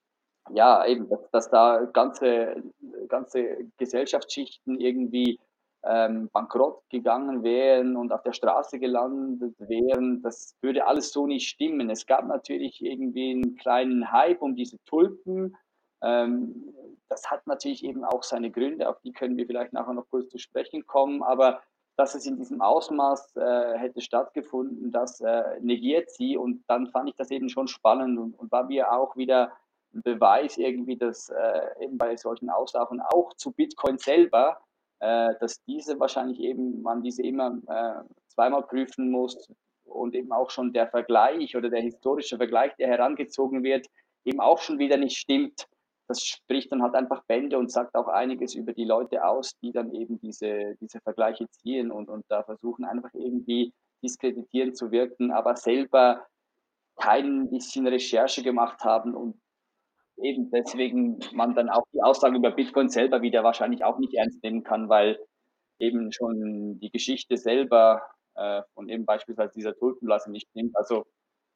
ja, 0.51 0.85
eben, 0.85 1.09
dass, 1.09 1.29
dass, 1.31 1.49
da 1.49 1.85
ganze, 1.85 2.63
ganze 3.07 3.69
Gesellschaftsschichten 3.77 4.79
irgendwie 4.79 5.39
ähm, 5.83 6.29
bankrott 6.31 6.81
gegangen 6.89 7.43
wären 7.43 7.95
und 7.95 8.11
auf 8.11 8.23
der 8.23 8.33
Straße 8.33 8.79
gelandet 8.79 9.55
wären, 9.59 10.21
das 10.21 10.55
würde 10.61 10.87
alles 10.87 11.11
so 11.11 11.27
nicht 11.27 11.47
stimmen. 11.47 11.89
Es 11.89 12.05
gab 12.05 12.27
natürlich 12.27 12.83
irgendwie 12.83 13.31
einen 13.31 13.55
kleinen 13.55 14.11
Hype 14.11 14.41
um 14.41 14.55
diese 14.55 14.77
Tulpen. 14.85 15.55
Ähm, 16.01 16.73
das 17.07 17.29
hat 17.29 17.45
natürlich 17.45 17.83
eben 17.83 18.03
auch 18.03 18.23
seine 18.23 18.51
Gründe, 18.51 18.89
auf 18.89 18.99
die 19.01 19.11
können 19.11 19.37
wir 19.37 19.45
vielleicht 19.45 19.73
nachher 19.73 19.93
noch 19.93 20.09
kurz 20.09 20.29
zu 20.29 20.39
sprechen 20.39 20.85
kommen, 20.87 21.21
aber 21.21 21.61
dass 21.97 22.15
es 22.15 22.25
in 22.25 22.37
diesem 22.37 22.61
Ausmaß 22.61 23.37
äh, 23.37 23.77
hätte 23.77 24.01
stattgefunden, 24.01 24.91
das 24.91 25.21
äh, 25.21 25.59
negiert 25.61 26.11
sie. 26.11 26.37
Und 26.37 26.63
dann 26.67 26.87
fand 26.87 27.09
ich 27.09 27.15
das 27.15 27.31
eben 27.31 27.49
schon 27.49 27.67
spannend 27.67 28.19
und, 28.19 28.37
und 28.37 28.51
war 28.51 28.65
mir 28.65 28.91
auch 28.91 29.15
wieder 29.15 29.53
ein 29.93 30.01
Beweis 30.01 30.57
irgendwie, 30.57 30.97
dass 30.97 31.29
äh, 31.29 31.61
eben 31.79 31.97
bei 31.97 32.17
solchen 32.17 32.49
Aussagen 32.49 32.99
auch 33.01 33.33
zu 33.35 33.51
Bitcoin 33.51 33.97
selber, 33.97 34.59
äh, 34.99 35.33
dass 35.39 35.63
diese 35.63 35.99
wahrscheinlich 35.99 36.39
eben, 36.39 36.81
man 36.81 37.01
diese 37.01 37.23
immer 37.23 37.57
äh, 37.67 38.03
zweimal 38.27 38.63
prüfen 38.63 39.09
muss 39.09 39.49
und 39.85 40.15
eben 40.15 40.33
auch 40.33 40.49
schon 40.49 40.73
der 40.73 40.87
Vergleich 40.87 41.55
oder 41.55 41.69
der 41.69 41.81
historische 41.81 42.37
Vergleich, 42.37 42.75
der 42.75 42.89
herangezogen 42.89 43.63
wird, 43.63 43.87
eben 44.25 44.41
auch 44.41 44.59
schon 44.59 44.79
wieder 44.79 44.97
nicht 44.97 45.17
stimmt 45.17 45.67
das 46.07 46.21
spricht 46.23 46.71
dann 46.71 46.81
halt 46.83 46.95
einfach 46.95 47.23
Bände 47.25 47.57
und 47.57 47.71
sagt 47.71 47.95
auch 47.95 48.07
einiges 48.07 48.55
über 48.55 48.73
die 48.73 48.85
Leute 48.85 49.25
aus, 49.25 49.57
die 49.61 49.71
dann 49.71 49.91
eben 49.93 50.19
diese, 50.19 50.75
diese 50.81 50.99
Vergleiche 51.01 51.47
ziehen 51.49 51.91
und, 51.91 52.09
und 52.09 52.25
da 52.29 52.43
versuchen 52.43 52.85
einfach 52.85 53.13
irgendwie 53.13 53.73
diskreditierend 54.03 54.77
zu 54.77 54.91
wirken, 54.91 55.31
aber 55.31 55.55
selber 55.55 56.25
kein 56.95 57.49
bisschen 57.49 57.87
Recherche 57.87 58.43
gemacht 58.43 58.83
haben 58.83 59.15
und 59.15 59.39
eben 60.17 60.49
deswegen 60.51 61.19
man 61.33 61.55
dann 61.55 61.69
auch 61.69 61.83
die 61.93 62.01
Aussagen 62.01 62.35
über 62.35 62.51
Bitcoin 62.51 62.89
selber 62.89 63.21
wieder 63.21 63.43
wahrscheinlich 63.43 63.83
auch 63.83 63.99
nicht 63.99 64.13
ernst 64.13 64.41
nehmen 64.43 64.63
kann, 64.63 64.89
weil 64.89 65.19
eben 65.79 66.11
schon 66.11 66.79
die 66.79 66.89
Geschichte 66.89 67.37
selber 67.37 68.01
äh, 68.35 68.61
von 68.73 68.87
eben 68.89 69.05
beispielsweise 69.05 69.53
dieser 69.53 69.75
Tulpenblase 69.75 70.31
nicht 70.31 70.53
nimmt. 70.55 70.75
Also 70.77 71.05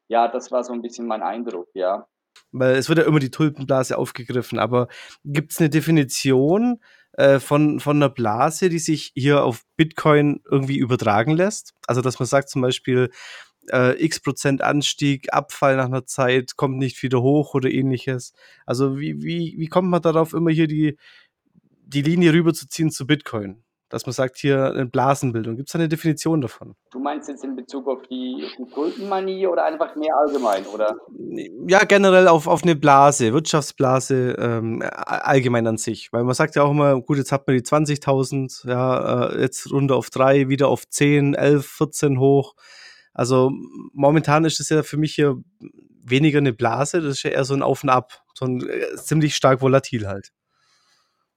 ja, 0.09 0.27
das 0.27 0.51
war 0.51 0.63
so 0.63 0.73
ein 0.73 0.81
bisschen 0.81 1.07
mein 1.07 1.23
Eindruck, 1.23 1.69
ja. 1.73 2.07
Weil 2.51 2.75
es 2.75 2.89
wird 2.89 2.99
ja 2.99 3.05
immer 3.05 3.19
die 3.19 3.31
Tulpenblase 3.31 3.97
aufgegriffen, 3.97 4.59
aber 4.59 4.87
gibt 5.23 5.51
es 5.51 5.59
eine 5.59 5.69
Definition 5.69 6.79
äh, 7.13 7.39
von, 7.39 7.79
von 7.79 7.97
einer 7.97 8.09
Blase, 8.09 8.69
die 8.69 8.79
sich 8.79 9.11
hier 9.15 9.43
auf 9.43 9.63
Bitcoin 9.77 10.41
irgendwie 10.49 10.77
übertragen 10.77 11.35
lässt? 11.35 11.73
Also, 11.87 12.01
dass 12.01 12.19
man 12.19 12.27
sagt 12.27 12.49
zum 12.49 12.61
Beispiel, 12.61 13.09
äh, 13.71 14.03
x 14.03 14.19
Prozent 14.19 14.61
Anstieg, 14.61 15.33
Abfall 15.33 15.77
nach 15.77 15.85
einer 15.85 16.05
Zeit, 16.05 16.55
kommt 16.55 16.77
nicht 16.77 17.01
wieder 17.03 17.21
hoch 17.21 17.53
oder 17.53 17.69
ähnliches. 17.69 18.33
Also, 18.65 18.97
wie, 18.97 19.21
wie, 19.21 19.55
wie 19.57 19.67
kommt 19.67 19.89
man 19.89 20.01
darauf, 20.01 20.33
immer 20.33 20.51
hier 20.51 20.67
die, 20.67 20.97
die 21.85 22.01
Linie 22.01 22.33
rüberzuziehen 22.33 22.91
zu 22.91 23.05
Bitcoin? 23.07 23.63
Dass 23.89 24.05
man 24.05 24.13
sagt, 24.13 24.37
hier 24.37 24.71
eine 24.71 24.85
Blasenbildung. 24.85 25.57
Gibt 25.57 25.69
es 25.69 25.75
eine 25.75 25.89
Definition 25.89 26.41
davon? 26.41 26.75
Du 26.91 26.99
meinst 26.99 27.27
jetzt 27.27 27.43
in 27.43 27.55
Bezug 27.55 27.87
auf 27.87 28.03
die, 28.03 28.47
die 28.57 28.65
Tulpenmanie 28.73 29.47
oder 29.47 29.65
einfach 29.65 29.95
mehr 29.95 30.15
allgemein, 30.17 30.65
oder? 30.67 30.97
Ja, 31.67 31.83
generell 31.83 32.27
auf, 32.27 32.47
auf 32.47 32.63
eine 32.63 32.75
Blase, 32.75 33.33
Wirtschaftsblase 33.33 34.35
ähm, 34.39 34.83
allgemein 34.83 35.67
an 35.67 35.77
sich. 35.77 36.13
Weil 36.13 36.23
man 36.23 36.35
sagt 36.35 36.55
ja 36.55 36.63
auch 36.63 36.71
immer, 36.71 37.01
gut, 37.01 37.17
jetzt 37.17 37.31
hat 37.31 37.47
man 37.47 37.57
die 37.57 37.63
20.000, 37.63 38.67
ja, 38.69 39.29
äh, 39.29 39.41
jetzt 39.41 39.71
runter 39.71 39.95
auf 39.95 40.09
drei, 40.09 40.49
wieder 40.49 40.67
auf 40.67 40.87
10, 40.87 41.33
11, 41.33 41.65
14 41.65 42.19
hoch. 42.19 42.55
Also 43.13 43.51
momentan 43.93 44.45
ist 44.45 44.59
es 44.59 44.69
ja 44.69 44.83
für 44.83 44.97
mich 44.97 45.15
hier 45.15 45.37
weniger 46.03 46.39
eine 46.39 46.53
Blase, 46.53 47.01
das 47.01 47.17
ist 47.17 47.23
ja 47.23 47.31
eher 47.31 47.45
so 47.45 47.53
ein 47.53 47.61
Auf 47.61 47.83
und 47.83 47.89
Ab, 47.89 48.23
so 48.33 48.45
ein 48.45 48.61
äh, 48.67 48.95
ziemlich 48.95 49.35
stark 49.35 49.61
volatil 49.61 50.07
halt. 50.07 50.31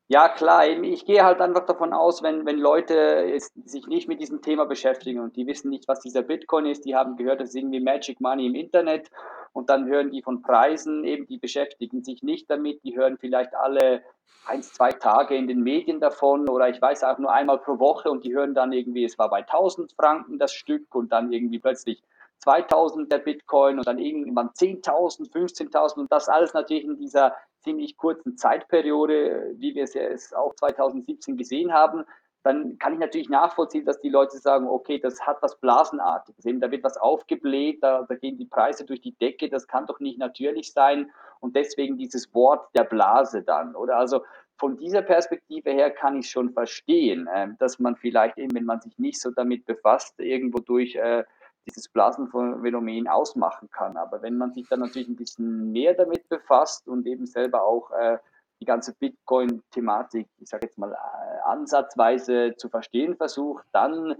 Ja, 0.09 0.29
klar, 0.29 0.67
ich 0.67 1.07
gehe 1.07 1.25
halt 1.25 1.41
einfach 1.41 1.65
davon 1.65 1.95
aus, 1.95 2.23
wenn, 2.23 2.45
wenn 2.45 2.59
Leute 2.59 3.39
sich 3.65 3.87
nicht 3.87 4.09
mit 4.09 4.21
diesem 4.21 4.43
Thema 4.43 4.67
beschäftigen 4.67 5.21
und 5.21 5.37
die 5.37 5.47
wissen 5.47 5.71
nicht, 5.71 5.89
was 5.89 6.01
dieser 6.01 6.23
Bitcoin 6.23 6.67
ist, 6.67 6.85
die 6.85 6.95
haben 6.95 7.17
gehört, 7.17 7.41
das 7.41 7.51
ist 7.51 7.55
irgendwie 7.55 7.81
Magic 7.81 8.21
Money 8.21 8.47
im 8.47 8.55
Internet 8.55 9.11
und 9.53 9.71
dann 9.71 9.87
hören 9.87 10.11
die 10.11 10.21
von 10.21 10.43
Preisen, 10.43 11.05
eben 11.05 11.27
die 11.27 11.39
beschäftigen 11.39 12.03
sich 12.03 12.23
nicht 12.23 12.51
damit, 12.51 12.83
die 12.85 12.97
hören 12.97 13.17
vielleicht 13.19 13.55
alle 13.55 14.03
eins, 14.47 14.73
zwei 14.73 14.93
Tage 14.93 15.37
in 15.37 15.47
den 15.47 15.63
Medien 15.63 16.01
davon 16.01 16.49
oder 16.49 16.69
ich 16.69 16.83
weiß 16.83 17.05
auch 17.05 17.19
nur 17.19 17.33
einmal 17.33 17.59
pro 17.59 17.79
Woche 17.79 18.11
und 18.11 18.25
die 18.25 18.35
hören 18.35 18.55
dann 18.55 18.73
irgendwie, 18.73 19.05
es 19.05 19.19
war 19.19 19.31
bei 19.31 19.39
1000 19.39 19.93
Franken 19.93 20.39
das 20.39 20.53
Stück 20.53 20.95
und 20.95 21.13
dann 21.13 21.33
irgendwie 21.33 21.59
plötzlich 21.59 22.03
2000 22.41 23.11
der 23.11 23.19
Bitcoin 23.19 23.79
und 23.79 23.87
dann 23.87 23.99
irgendwann 23.99 24.51
10.000, 24.51 25.33
15.000 25.33 26.01
und 26.01 26.13
das 26.13 26.29
alles 26.29 26.55
natürlich 26.55 26.85
in 26.85 26.97
dieser 26.97 27.35
ziemlich 27.62 27.97
kurzen 27.97 28.37
Zeitperiode, 28.37 29.54
wie 29.57 29.75
wir 29.75 29.85
es 29.85 29.95
ja 29.95 30.02
auch 30.37 30.54
2017 30.54 31.37
gesehen 31.37 31.73
haben, 31.73 32.04
dann 32.42 32.76
kann 32.78 32.95
ich 32.95 32.99
natürlich 32.99 33.28
nachvollziehen, 33.28 33.85
dass 33.85 34.00
die 34.00 34.09
Leute 34.09 34.37
sagen, 34.38 34.66
okay, 34.66 34.99
das 34.99 35.25
hat 35.25 35.40
was 35.42 35.61
Blasenartiges, 35.61 36.45
eben 36.45 36.61
da 36.61 36.71
wird 36.71 36.83
was 36.83 36.97
aufgebläht, 36.97 37.83
da, 37.83 38.04
da 38.09 38.14
gehen 38.16 38.37
die 38.37 38.47
Preise 38.47 38.85
durch 38.85 39.00
die 39.00 39.14
Decke, 39.14 39.49
das 39.49 39.69
kann 39.69 39.87
doch 39.87 40.00
nicht 40.00 40.19
natürlich 40.19 40.73
sein 40.73 41.11
und 41.40 41.54
deswegen 41.54 41.97
dieses 41.97 42.35
Wort 42.35 42.69
der 42.75 42.85
Blase 42.85 43.42
dann, 43.42 43.76
oder? 43.76 43.97
Also 43.97 44.23
von 44.57 44.76
dieser 44.76 45.02
Perspektive 45.02 45.71
her 45.71 45.90
kann 45.90 46.16
ich 46.16 46.31
schon 46.31 46.52
verstehen, 46.52 47.28
äh, 47.28 47.49
dass 47.59 47.78
man 47.78 47.97
vielleicht 47.97 48.38
eben, 48.38 48.54
wenn 48.54 48.64
man 48.64 48.81
sich 48.81 48.99
nicht 48.99 49.21
so 49.21 49.31
damit 49.31 49.64
befasst, 49.64 50.19
irgendwo 50.19 50.59
durch 50.59 50.97
äh, 50.97 51.25
dieses 51.66 51.88
Blasenphänomen 51.88 53.09
ausmachen 53.09 53.71
kann. 53.71 53.97
Aber 53.97 54.23
wenn 54.23 54.37
man 54.37 54.52
sich 54.52 54.69
dann 54.69 54.81
natürlich 54.81 55.09
ein 55.09 55.16
bisschen 55.16 55.73
mehr 55.73 55.95
damit 55.95 56.28
befasst 56.28 56.88
und 56.88 57.07
eben 57.07 57.26
selber 57.26 57.62
auch 57.62 57.90
äh, 57.92 58.19
die 58.61 58.66
ganze 58.66 58.95
Bitcoin-Thematik, 58.95 60.28
ich 60.38 60.49
sage 60.49 60.66
jetzt 60.66 60.78
mal, 60.78 60.92
äh, 60.92 61.40
ansatzweise 61.45 62.54
zu 62.57 62.69
verstehen 62.69 63.16
versucht, 63.16 63.64
dann, 63.73 64.14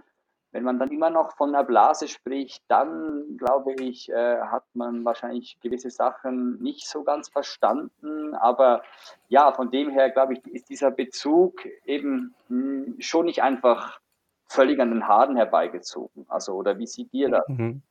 wenn 0.51 0.65
man 0.65 0.79
dann 0.79 0.91
immer 0.91 1.11
noch 1.11 1.37
von 1.37 1.51
einer 1.51 1.65
Blase 1.65 2.09
spricht, 2.09 2.63
dann 2.69 3.37
glaube 3.39 3.75
ich, 3.75 4.11
äh, 4.11 4.41
hat 4.41 4.65
man 4.75 5.05
wahrscheinlich 5.05 5.59
gewisse 5.61 5.91
Sachen 5.91 6.61
nicht 6.61 6.89
so 6.89 7.05
ganz 7.05 7.29
verstanden. 7.29 8.35
Aber 8.35 8.83
ja, 9.29 9.53
von 9.53 9.71
dem 9.71 9.91
her, 9.91 10.11
glaube 10.11 10.35
ich, 10.35 10.47
ist 10.49 10.69
dieser 10.69 10.91
Bezug 10.91 11.65
eben 11.87 12.35
mh, 12.49 12.85
hm, 12.87 12.97
schon 12.99 13.27
nicht 13.27 13.43
einfach 13.43 14.01
völlig 14.53 14.81
an 14.81 14.91
den 14.91 15.09
Haaren 15.09 15.37
herbeigezogen. 15.37 16.27
Also, 16.29 16.53
oder 16.55 16.79
wie 16.79 16.87
sieht 16.87 17.13
ihr 17.13 17.31
das? 17.31 17.49
Mhm. 17.49 17.83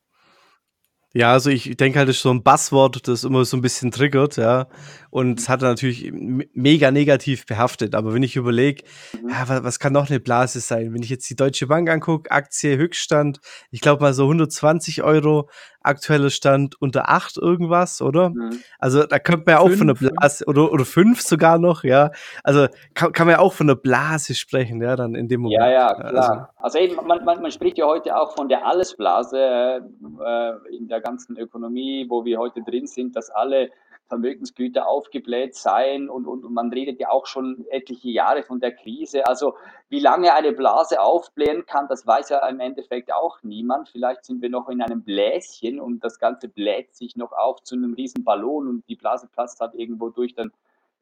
Ja, 1.14 1.32
also 1.32 1.50
ich 1.50 1.76
denke 1.76 1.98
halt, 1.98 2.08
das 2.08 2.16
ist 2.16 2.22
so 2.22 2.30
ein 2.30 2.42
Buzzword, 2.42 3.06
das 3.06 3.24
immer 3.24 3.44
so 3.44 3.58
ein 3.58 3.60
bisschen 3.60 3.90
triggert, 3.90 4.36
ja. 4.38 4.66
Und 5.10 5.40
es 5.40 5.48
hat 5.50 5.60
natürlich 5.60 6.10
mega 6.54 6.90
negativ 6.90 7.44
behaftet. 7.44 7.94
Aber 7.94 8.14
wenn 8.14 8.22
ich 8.22 8.36
überlege, 8.36 8.84
mhm. 9.20 9.28
ja, 9.28 9.46
was, 9.46 9.62
was, 9.62 9.78
kann 9.78 9.92
noch 9.92 10.08
eine 10.08 10.20
Blase 10.20 10.60
sein? 10.60 10.94
Wenn 10.94 11.02
ich 11.02 11.10
jetzt 11.10 11.28
die 11.28 11.36
Deutsche 11.36 11.66
Bank 11.66 11.90
angucke, 11.90 12.30
Aktie 12.30 12.78
Höchststand, 12.78 13.40
ich 13.70 13.82
glaube 13.82 14.02
mal 14.02 14.14
so 14.14 14.22
120 14.24 15.02
Euro, 15.02 15.50
aktueller 15.84 16.30
Stand 16.30 16.80
unter 16.80 17.08
8 17.08 17.36
irgendwas, 17.36 18.02
oder? 18.02 18.30
Mhm. 18.30 18.60
Also 18.78 19.04
da 19.04 19.18
könnte 19.18 19.44
man 19.46 19.54
ja 19.54 19.58
auch 19.60 19.68
fünf, 19.68 19.78
von 19.78 19.86
der 19.88 19.94
Blase, 19.94 20.44
oder, 20.46 20.72
oder 20.72 20.84
5 20.84 21.20
sogar 21.20 21.58
noch, 21.58 21.84
ja. 21.84 22.10
Also 22.42 22.66
kann, 22.94 23.12
kann 23.12 23.26
man 23.26 23.34
ja 23.36 23.38
auch 23.40 23.52
von 23.52 23.66
der 23.66 23.74
Blase 23.74 24.34
sprechen, 24.34 24.82
ja, 24.82 24.96
dann 24.96 25.14
in 25.14 25.28
dem 25.28 25.42
Moment. 25.42 25.60
Ja, 25.60 25.70
ja, 25.70 25.94
klar. 25.94 26.54
Also, 26.62 26.78
also 26.78 26.78
eben, 26.78 27.06
man, 27.06 27.24
man, 27.24 27.42
man 27.42 27.50
spricht 27.50 27.78
ja 27.78 27.86
heute 27.86 28.16
auch 28.16 28.34
von 28.34 28.48
der 28.48 28.66
Allesblase 28.66 29.38
äh, 29.38 30.76
in 30.76 30.88
der 30.88 31.00
ganzen 31.00 31.36
Ökonomie, 31.36 32.06
wo 32.08 32.24
wir 32.24 32.38
heute 32.38 32.62
drin 32.62 32.86
sind, 32.86 33.16
dass 33.16 33.30
alle 33.30 33.70
Vermögensgüter 34.08 34.86
aufgebläht 34.86 35.54
seien 35.54 36.10
und, 36.10 36.26
und, 36.26 36.44
und, 36.44 36.52
man 36.52 36.70
redet 36.70 37.00
ja 37.00 37.10
auch 37.10 37.26
schon 37.26 37.64
etliche 37.70 38.10
Jahre 38.10 38.42
von 38.42 38.60
der 38.60 38.72
Krise. 38.72 39.26
Also 39.26 39.56
wie 39.88 40.00
lange 40.00 40.34
eine 40.34 40.52
Blase 40.52 41.00
aufblähen 41.00 41.64
kann, 41.64 41.88
das 41.88 42.06
weiß 42.06 42.28
ja 42.28 42.46
im 42.48 42.60
Endeffekt 42.60 43.12
auch 43.12 43.42
niemand. 43.42 43.88
Vielleicht 43.88 44.24
sind 44.24 44.42
wir 44.42 44.50
noch 44.50 44.68
in 44.68 44.82
einem 44.82 45.02
Bläschen 45.02 45.80
und 45.80 46.04
das 46.04 46.18
Ganze 46.18 46.48
bläht 46.48 46.94
sich 46.94 47.16
noch 47.16 47.32
auf 47.32 47.62
zu 47.62 47.74
einem 47.74 47.94
riesen 47.94 48.22
Ballon 48.22 48.68
und 48.68 48.88
die 48.88 48.96
Blase 48.96 49.28
platzt 49.32 49.60
halt 49.60 49.74
irgendwo 49.74 50.10
durch 50.10 50.34
dann 50.34 50.52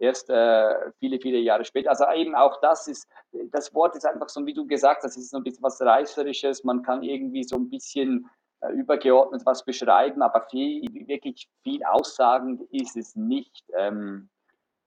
erst 0.00 0.30
äh, 0.30 0.90
viele, 0.98 1.20
viele 1.20 1.38
Jahre 1.38 1.64
später. 1.64 1.90
Also 1.90 2.04
eben 2.14 2.34
auch 2.34 2.60
das 2.60 2.88
ist, 2.88 3.08
das 3.50 3.74
Wort 3.74 3.94
ist 3.94 4.06
einfach 4.06 4.28
so, 4.28 4.44
wie 4.46 4.54
du 4.54 4.66
gesagt 4.66 5.04
hast, 5.04 5.16
ist 5.16 5.30
so 5.30 5.36
ein 5.36 5.44
bisschen 5.44 5.62
was 5.62 5.80
Reißerisches. 5.80 6.64
Man 6.64 6.82
kann 6.82 7.02
irgendwie 7.02 7.44
so 7.44 7.56
ein 7.56 7.68
bisschen 7.68 8.28
übergeordnet 8.68 9.42
was 9.46 9.64
beschreiben, 9.64 10.22
aber 10.22 10.42
viel, 10.50 10.82
wirklich 11.08 11.48
viel 11.62 11.82
aussagend 11.84 12.62
ist 12.70 12.96
es 12.96 13.16
nicht. 13.16 13.64
Ähm, 13.76 14.28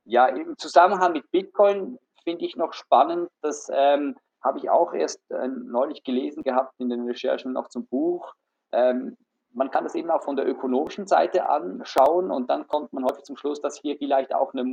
ja, 0.06 0.28
im 0.28 0.58
Zusammenhang 0.58 1.14
mit 1.14 1.30
Bitcoin 1.32 1.98
finde 2.24 2.46
ich 2.46 2.56
noch 2.56 2.74
spannend, 2.74 3.30
das 3.42 3.70
ähm, 3.74 4.16
habe 4.44 4.60
ich 4.60 4.70
auch 4.70 4.94
erst 4.94 5.20
äh, 5.32 5.48
neulich 5.48 6.04
gelesen 6.04 6.44
gehabt 6.44 6.74
in 6.80 6.90
den 6.90 7.06
Recherchen 7.08 7.54
noch 7.54 7.70
zum 7.70 7.86
Buch. 7.88 8.34
Ähm, 8.72 9.18
man 9.54 9.70
kann 9.70 9.84
das 9.84 9.96
eben 9.96 10.10
auch 10.10 10.24
von 10.24 10.36
der 10.36 10.48
ökonomischen 10.48 11.08
Seite 11.08 11.48
anschauen 11.48 12.32
und 12.32 12.50
dann 12.50 12.68
kommt 12.68 12.92
man 12.92 13.06
häufig 13.06 13.24
zum 13.24 13.38
Schluss, 13.38 13.62
dass 13.62 13.80
hier 13.80 13.98
vielleicht 13.98 14.34
auch 14.34 14.54
eine 14.54 14.64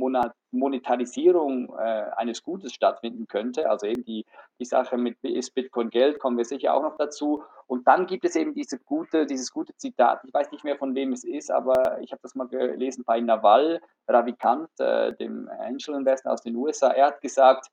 Monetarisierung 0.51 1.69
äh, 1.77 2.05
eines 2.15 2.43
Gutes 2.43 2.73
stattfinden 2.73 3.27
könnte. 3.27 3.69
Also 3.69 3.85
eben 3.85 4.03
die, 4.03 4.25
die 4.59 4.65
Sache 4.65 4.97
mit 4.97 5.17
ist 5.21 5.53
Bitcoin 5.53 5.89
Geld, 5.89 6.19
kommen 6.19 6.37
wir 6.37 6.45
sicher 6.45 6.73
auch 6.73 6.81
noch 6.81 6.97
dazu. 6.97 7.43
Und 7.67 7.87
dann 7.87 8.07
gibt 8.07 8.25
es 8.25 8.35
eben 8.35 8.53
diese 8.53 8.79
gute, 8.79 9.25
dieses 9.25 9.51
gute 9.51 9.75
Zitat, 9.77 10.21
ich 10.25 10.33
weiß 10.33 10.51
nicht 10.51 10.63
mehr 10.63 10.77
von 10.77 10.95
wem 10.95 11.13
es 11.13 11.23
ist, 11.23 11.51
aber 11.51 11.99
ich 12.01 12.11
habe 12.11 12.21
das 12.23 12.35
mal 12.35 12.47
gelesen 12.47 13.03
bei 13.05 13.21
Naval 13.21 13.81
Ravikant, 14.07 14.69
äh, 14.79 15.13
dem 15.13 15.47
Angel 15.59 15.95
Investor 15.95 16.33
aus 16.33 16.41
den 16.41 16.55
USA. 16.55 16.89
Er 16.89 17.07
hat 17.07 17.21
gesagt, 17.21 17.67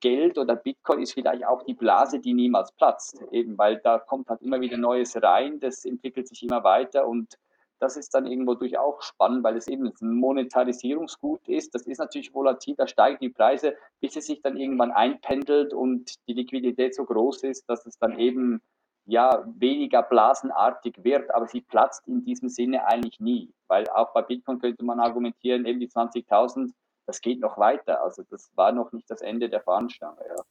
Geld 0.00 0.38
oder 0.38 0.56
Bitcoin 0.56 1.02
ist 1.02 1.12
vielleicht 1.12 1.44
auch 1.46 1.62
die 1.62 1.74
Blase, 1.74 2.18
die 2.18 2.32
niemals 2.32 2.72
platzt, 2.72 3.22
eben 3.30 3.58
weil 3.58 3.76
da 3.76 3.98
kommt 3.98 4.28
halt 4.30 4.40
immer 4.40 4.60
wieder 4.60 4.78
Neues 4.78 5.22
rein, 5.22 5.60
das 5.60 5.84
entwickelt 5.84 6.28
sich 6.28 6.42
immer 6.44 6.64
weiter 6.64 7.06
und 7.06 7.38
das 7.78 7.96
ist 7.96 8.14
dann 8.14 8.26
irgendwo 8.26 8.54
durch 8.54 8.78
auch 8.78 9.02
spannend, 9.02 9.44
weil 9.44 9.56
es 9.56 9.68
eben 9.68 9.86
ein 9.86 10.14
Monetarisierungsgut 10.14 11.46
ist. 11.48 11.74
Das 11.74 11.86
ist 11.86 11.98
natürlich 11.98 12.34
volatil, 12.34 12.74
da 12.76 12.88
steigen 12.88 13.18
die 13.20 13.28
Preise, 13.28 13.76
bis 14.00 14.16
es 14.16 14.26
sich 14.26 14.42
dann 14.42 14.56
irgendwann 14.56 14.90
einpendelt 14.90 15.72
und 15.72 16.14
die 16.26 16.32
Liquidität 16.32 16.94
so 16.94 17.04
groß 17.04 17.44
ist, 17.44 17.68
dass 17.68 17.86
es 17.86 17.98
dann 17.98 18.18
eben 18.18 18.60
ja 19.04 19.44
weniger 19.46 20.02
blasenartig 20.02 21.04
wird, 21.04 21.32
aber 21.34 21.46
sie 21.46 21.60
platzt 21.60 22.06
in 22.08 22.24
diesem 22.24 22.48
Sinne 22.48 22.86
eigentlich 22.86 23.20
nie, 23.20 23.52
weil 23.68 23.88
auch 23.90 24.12
bei 24.12 24.22
Bitcoin 24.22 24.58
könnte 24.58 24.84
man 24.84 25.00
argumentieren, 25.00 25.64
eben 25.64 25.80
die 25.80 25.88
20.000 25.88 26.72
das 27.08 27.22
geht 27.22 27.40
noch 27.40 27.56
weiter. 27.56 28.02
Also 28.02 28.22
das 28.28 28.52
war 28.54 28.70
noch 28.70 28.92
nicht 28.92 29.10
das 29.10 29.22
Ende 29.22 29.48
der 29.48 29.62
Fahnenstange. 29.62 30.20
Ja. 30.28 30.44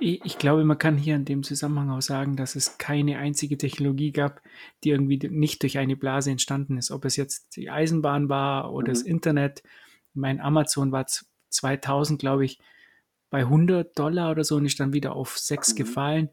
Ich 0.00 0.38
glaube, 0.38 0.64
man 0.64 0.78
kann 0.78 0.96
hier 0.96 1.16
in 1.16 1.24
dem 1.24 1.42
Zusammenhang 1.42 1.90
auch 1.90 2.00
sagen, 2.00 2.36
dass 2.36 2.54
es 2.54 2.78
keine 2.78 3.18
einzige 3.18 3.58
Technologie 3.58 4.12
gab, 4.12 4.40
die 4.84 4.90
irgendwie 4.90 5.18
nicht 5.28 5.62
durch 5.62 5.78
eine 5.78 5.96
Blase 5.96 6.30
entstanden 6.30 6.78
ist. 6.78 6.92
Ob 6.92 7.04
es 7.04 7.16
jetzt 7.16 7.56
die 7.56 7.70
Eisenbahn 7.70 8.28
war 8.28 8.72
oder 8.72 8.90
mhm. 8.90 8.92
das 8.92 9.02
Internet. 9.02 9.64
Mein 10.14 10.40
Amazon 10.40 10.92
war 10.92 11.06
2000, 11.48 12.20
glaube 12.20 12.44
ich, 12.44 12.60
bei 13.30 13.40
100 13.40 13.98
Dollar 13.98 14.30
oder 14.30 14.44
so 14.44 14.54
und 14.54 14.66
ist 14.66 14.78
dann 14.78 14.92
wieder 14.92 15.16
auf 15.16 15.36
6 15.36 15.72
mhm. 15.72 15.76
gefallen. 15.76 16.30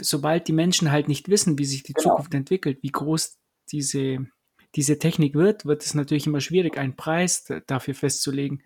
sobald 0.00 0.48
die 0.48 0.54
Menschen 0.54 0.90
halt 0.90 1.08
nicht 1.08 1.28
wissen, 1.28 1.58
wie 1.58 1.66
sich 1.66 1.82
die 1.82 1.92
Genau. 1.92 2.10
Zukunft 2.10 2.32
entwickelt, 2.32 2.82
wie 2.82 2.92
groß 2.92 3.38
diese, 3.70 4.26
diese 4.76 4.98
Technik 4.98 5.34
wird, 5.34 5.66
wird 5.66 5.84
es 5.84 5.94
natürlich 5.94 6.26
immer 6.26 6.40
schwierig, 6.40 6.78
einen 6.78 6.96
Preis 6.96 7.44
da- 7.44 7.60
dafür 7.60 7.94
festzulegen. 7.94 8.62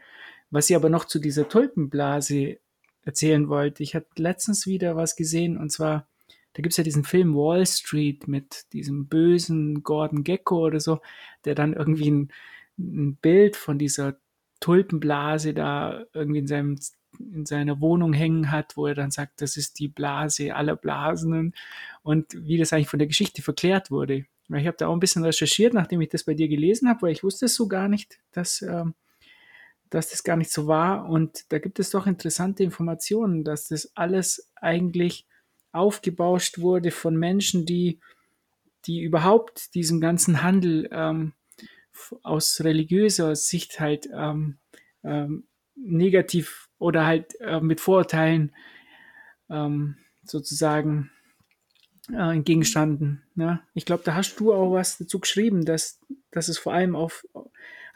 Was 0.51 0.71
ich 0.71 0.77
aber 0.77 0.89
noch 0.91 1.05
zu 1.07 1.19
dieser 1.19 1.49
Tulpenblase 1.49 2.59
erzählen 3.03 3.49
wollte, 3.49 3.83
ich 3.83 3.95
habe 3.95 4.07
letztens 4.17 4.67
wieder 4.67 4.97
was 4.97 5.17
gesehen 5.17 5.57
und 5.59 5.71
zwar, 5.71 6.07
da 6.55 6.63
gibt 6.63 6.73
es 6.73 6.77
ja 6.77 6.85
diesen 6.85 7.05
Film 7.05 7.35
Wall 7.35 7.67
Street 7.67 8.29
mit 8.29 8.73
diesem 8.73 9.09
bösen 9.09 9.83
Gordon 9.83 10.25
Gecko 10.25 10.67
oder 10.67 10.81
so, 10.81 11.01
der 11.45 11.55
dann 11.55 11.73
irgendwie 11.73 12.11
ein, 12.11 12.33
ein 12.79 13.17
Bild 13.17 13.57
von 13.57 13.79
dieser 13.79 14.17
Tulpenblase 14.61 15.55
da 15.55 16.05
irgendwie 16.13 16.39
in 16.41 16.47
seinem 16.47 16.79
in 17.19 17.47
seiner 17.47 17.81
Wohnung 17.81 18.13
hängen 18.13 18.51
hat, 18.51 18.77
wo 18.77 18.87
er 18.87 18.95
dann 18.95 19.11
sagt, 19.11 19.41
das 19.41 19.57
ist 19.57 19.79
die 19.79 19.87
Blase 19.89 20.55
aller 20.55 20.77
Blasen 20.77 21.55
und 22.03 22.27
wie 22.35 22.57
das 22.59 22.73
eigentlich 22.73 22.89
von 22.89 22.99
der 22.99 23.09
Geschichte 23.09 23.43
verklärt 23.43 23.91
wurde. 23.91 24.27
Weil 24.49 24.61
Ich 24.61 24.67
habe 24.67 24.77
da 24.77 24.89
auch 24.89 24.93
ein 24.93 25.01
bisschen 25.01 25.25
recherchiert, 25.25 25.75
nachdem 25.75 26.01
ich 26.01 26.09
das 26.11 26.25
bei 26.25 26.35
dir 26.35 26.49
gelesen 26.49 26.89
habe, 26.89 27.03
weil 27.03 27.13
ich 27.13 27.25
wusste 27.25 27.47
es 27.47 27.55
so 27.55 27.69
gar 27.69 27.89
nicht, 27.89 28.19
dass, 28.33 28.63
ähm, 28.63 28.95
dass 29.91 30.11
das 30.11 30.23
gar 30.23 30.37
nicht 30.37 30.51
so 30.51 30.67
war. 30.67 31.09
Und 31.09 31.51
da 31.53 31.59
gibt 31.59 31.79
es 31.79 31.91
doch 31.91 32.07
interessante 32.07 32.63
Informationen, 32.63 33.45
dass 33.45 33.69
das 33.69 33.93
alles 33.97 34.51
eigentlich 34.57 35.27
aufgebauscht 35.73 36.59
wurde 36.59 36.91
von 36.91 37.17
Menschen, 37.17 37.67
die, 37.67 38.01
die 38.87 39.01
überhaupt 39.03 39.75
diesen 39.75 40.01
ganzen 40.01 40.43
Handel 40.43 40.89
ähm, 40.93 41.33
aus 42.23 42.61
religiöser 42.63 43.35
Sicht 43.35 43.81
halt 43.81 44.09
ähm, 44.13 44.59
ähm, 45.03 45.47
negativ 45.75 46.69
oder 46.79 47.07
halt 47.07 47.39
äh, 47.41 47.61
mit 47.61 47.81
Vorurteilen 47.81 48.55
ähm, 49.51 49.97
sozusagen 50.23 51.11
äh, 52.13 52.35
entgegenstanden. 52.35 53.23
Ne? 53.35 53.61
Ich 53.75 53.87
glaube, 53.87 54.03
da 54.05 54.15
hast 54.15 54.37
du 54.37 54.53
auch 54.53 54.73
was 54.73 54.99
dazu 54.99 55.21
geschrieben, 55.21 55.65
dass, 55.65 56.01
dass 56.31 56.49
es 56.49 56.59
vor 56.59 56.73
allem 56.73 56.97
auf, 56.97 57.27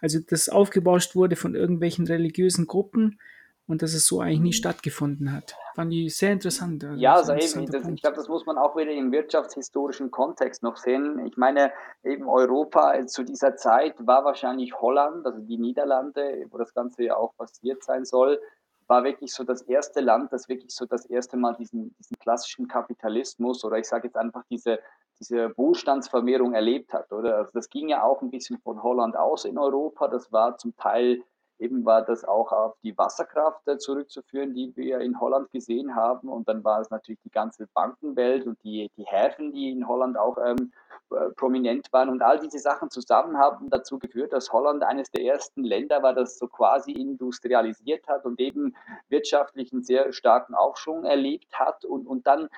also 0.01 0.19
das 0.21 0.49
aufgebauscht 0.49 1.15
wurde 1.15 1.37
von 1.37 1.55
irgendwelchen 1.55 2.07
religiösen 2.07 2.67
Gruppen 2.67 3.19
und 3.67 3.83
dass 3.83 3.93
es 3.93 4.07
so 4.07 4.21
eigentlich 4.21 4.41
nie 4.41 4.53
stattgefunden 4.55 5.31
hat. 5.31 5.55
Fand 5.75 5.93
ich 5.93 6.17
sehr 6.17 6.33
interessant. 6.33 6.83
Also 6.83 6.99
Ja, 6.99 7.23
sehr 7.23 7.35
also 7.35 7.61
eben, 7.61 7.71
das, 7.71 7.87
ich 7.87 8.01
glaube, 8.01 8.17
das 8.17 8.29
muss 8.29 8.47
man 8.47 8.57
auch 8.57 8.77
wieder 8.77 8.91
im 8.91 9.13
wirtschaftshistorischen 9.13 10.11
Kontext 10.11 10.63
noch 10.63 10.77
sehen. 10.77 11.25
Ich 11.27 11.37
meine, 11.37 11.71
eben 12.03 12.27
Europa 12.27 13.07
zu 13.07 13.25
dieser 13.25 13.57
Zeit 13.57 13.95
war 13.99 14.25
wahrscheinlich 14.25 14.75
Holland, 14.81 15.27
also 15.27 15.41
die 15.41 15.59
Niederlande, 15.59 16.47
wo 16.51 16.57
das 16.57 16.73
Ganze 16.73 17.05
ja 17.05 17.17
auch 17.17 17.37
passiert 17.37 17.85
sein 17.85 18.07
soll, 18.07 18.41
war 18.89 19.05
wirklich 19.05 19.33
so 19.33 19.45
das 19.45 19.63
erste 19.63 20.01
Land, 20.01 20.33
das 20.33 20.49
wirklich 20.49 20.75
so 20.75 20.87
das 20.87 21.07
erste 21.07 21.37
Mal 21.37 21.55
diesen, 21.55 21.95
diesen 21.99 22.19
klassischen 22.19 22.67
Kapitalismus 22.67 23.65
oder 23.65 23.79
ich 23.79 23.87
sage 23.87 24.09
jetzt 24.09 24.17
einfach 24.17 24.43
diese, 24.51 24.81
diese 25.21 25.57
Wohlstandsvermehrung 25.57 26.55
erlebt 26.55 26.93
hat, 26.93 27.13
oder? 27.13 27.37
Also 27.37 27.53
das 27.53 27.69
ging 27.69 27.89
ja 27.89 28.03
auch 28.03 28.23
ein 28.23 28.31
bisschen 28.31 28.59
von 28.59 28.83
Holland 28.83 29.17
aus 29.17 29.45
in 29.45 29.59
Europa. 29.59 30.09
Das 30.09 30.33
war 30.33 30.57
zum 30.57 30.75
Teil 30.77 31.23
eben 31.59 31.85
war 31.85 32.03
das 32.03 32.25
auch 32.25 32.53
auf 32.53 32.77
die 32.83 32.97
Wasserkraft 32.97 33.67
äh, 33.67 33.79
zurückzuführen, 33.79 34.55
die 34.55 34.75
wir 34.77 35.01
in 35.01 35.21
Holland 35.21 35.51
gesehen 35.51 35.95
haben. 35.95 36.29
Und 36.29 36.49
dann 36.49 36.65
war 36.65 36.81
es 36.81 36.91
natürlich 36.91 37.21
die 37.25 37.31
ganze 37.31 37.67
Bankenwelt 37.75 38.47
und 38.47 38.63
die, 38.65 38.91
die 38.97 39.05
Häfen, 39.05 39.53
die 39.53 39.71
in 39.71 39.87
Holland 39.87 40.17
auch 40.17 40.39
ähm, 40.39 40.73
äh, 41.11 41.31
prominent 41.31 41.93
waren. 41.93 42.09
Und 42.09 42.23
all 42.23 42.39
diese 42.39 42.59
Sachen 42.59 42.91
zusammen 42.91 43.39
haben 43.39 43.71
dazu 43.71 43.99
geführt, 43.99 44.33
dass 44.33 44.53
Holland 44.53 44.83
eines 44.83 45.11
der 45.11 45.25
ersten 45.25 45.65
Länder 45.65 46.03
war, 46.03 46.15
das 46.15 46.39
so 46.39 46.47
quasi 46.47 46.93
industrialisiert 46.93 48.07
hat 48.09 48.25
und 48.25 48.41
eben 48.41 48.77
wirtschaftlich 49.09 49.73
einen 49.73 49.83
sehr 49.83 50.13
starken 50.13 50.55
Aufschwung 50.55 51.05
erlebt 51.05 51.59
hat. 51.59 51.85
Und, 51.85 52.07
und 52.07 52.27
dann 52.27 52.49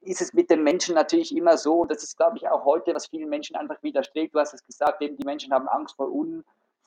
ist 0.00 0.20
es 0.20 0.32
mit 0.32 0.50
den 0.50 0.62
Menschen 0.62 0.94
natürlich 0.94 1.36
immer 1.36 1.56
so, 1.56 1.80
und 1.82 1.90
das 1.90 2.02
ist, 2.02 2.16
glaube 2.16 2.36
ich, 2.36 2.48
auch 2.48 2.64
heute, 2.64 2.94
was 2.94 3.08
vielen 3.08 3.28
Menschen 3.28 3.56
einfach 3.56 3.82
widerstrebt. 3.82 4.34
Du 4.34 4.38
hast 4.38 4.54
es 4.54 4.64
gesagt, 4.64 5.02
eben 5.02 5.16
die 5.16 5.24
Menschen 5.24 5.52
haben 5.52 5.68
Angst 5.68 5.96
vor 5.96 6.10
Un 6.10 6.44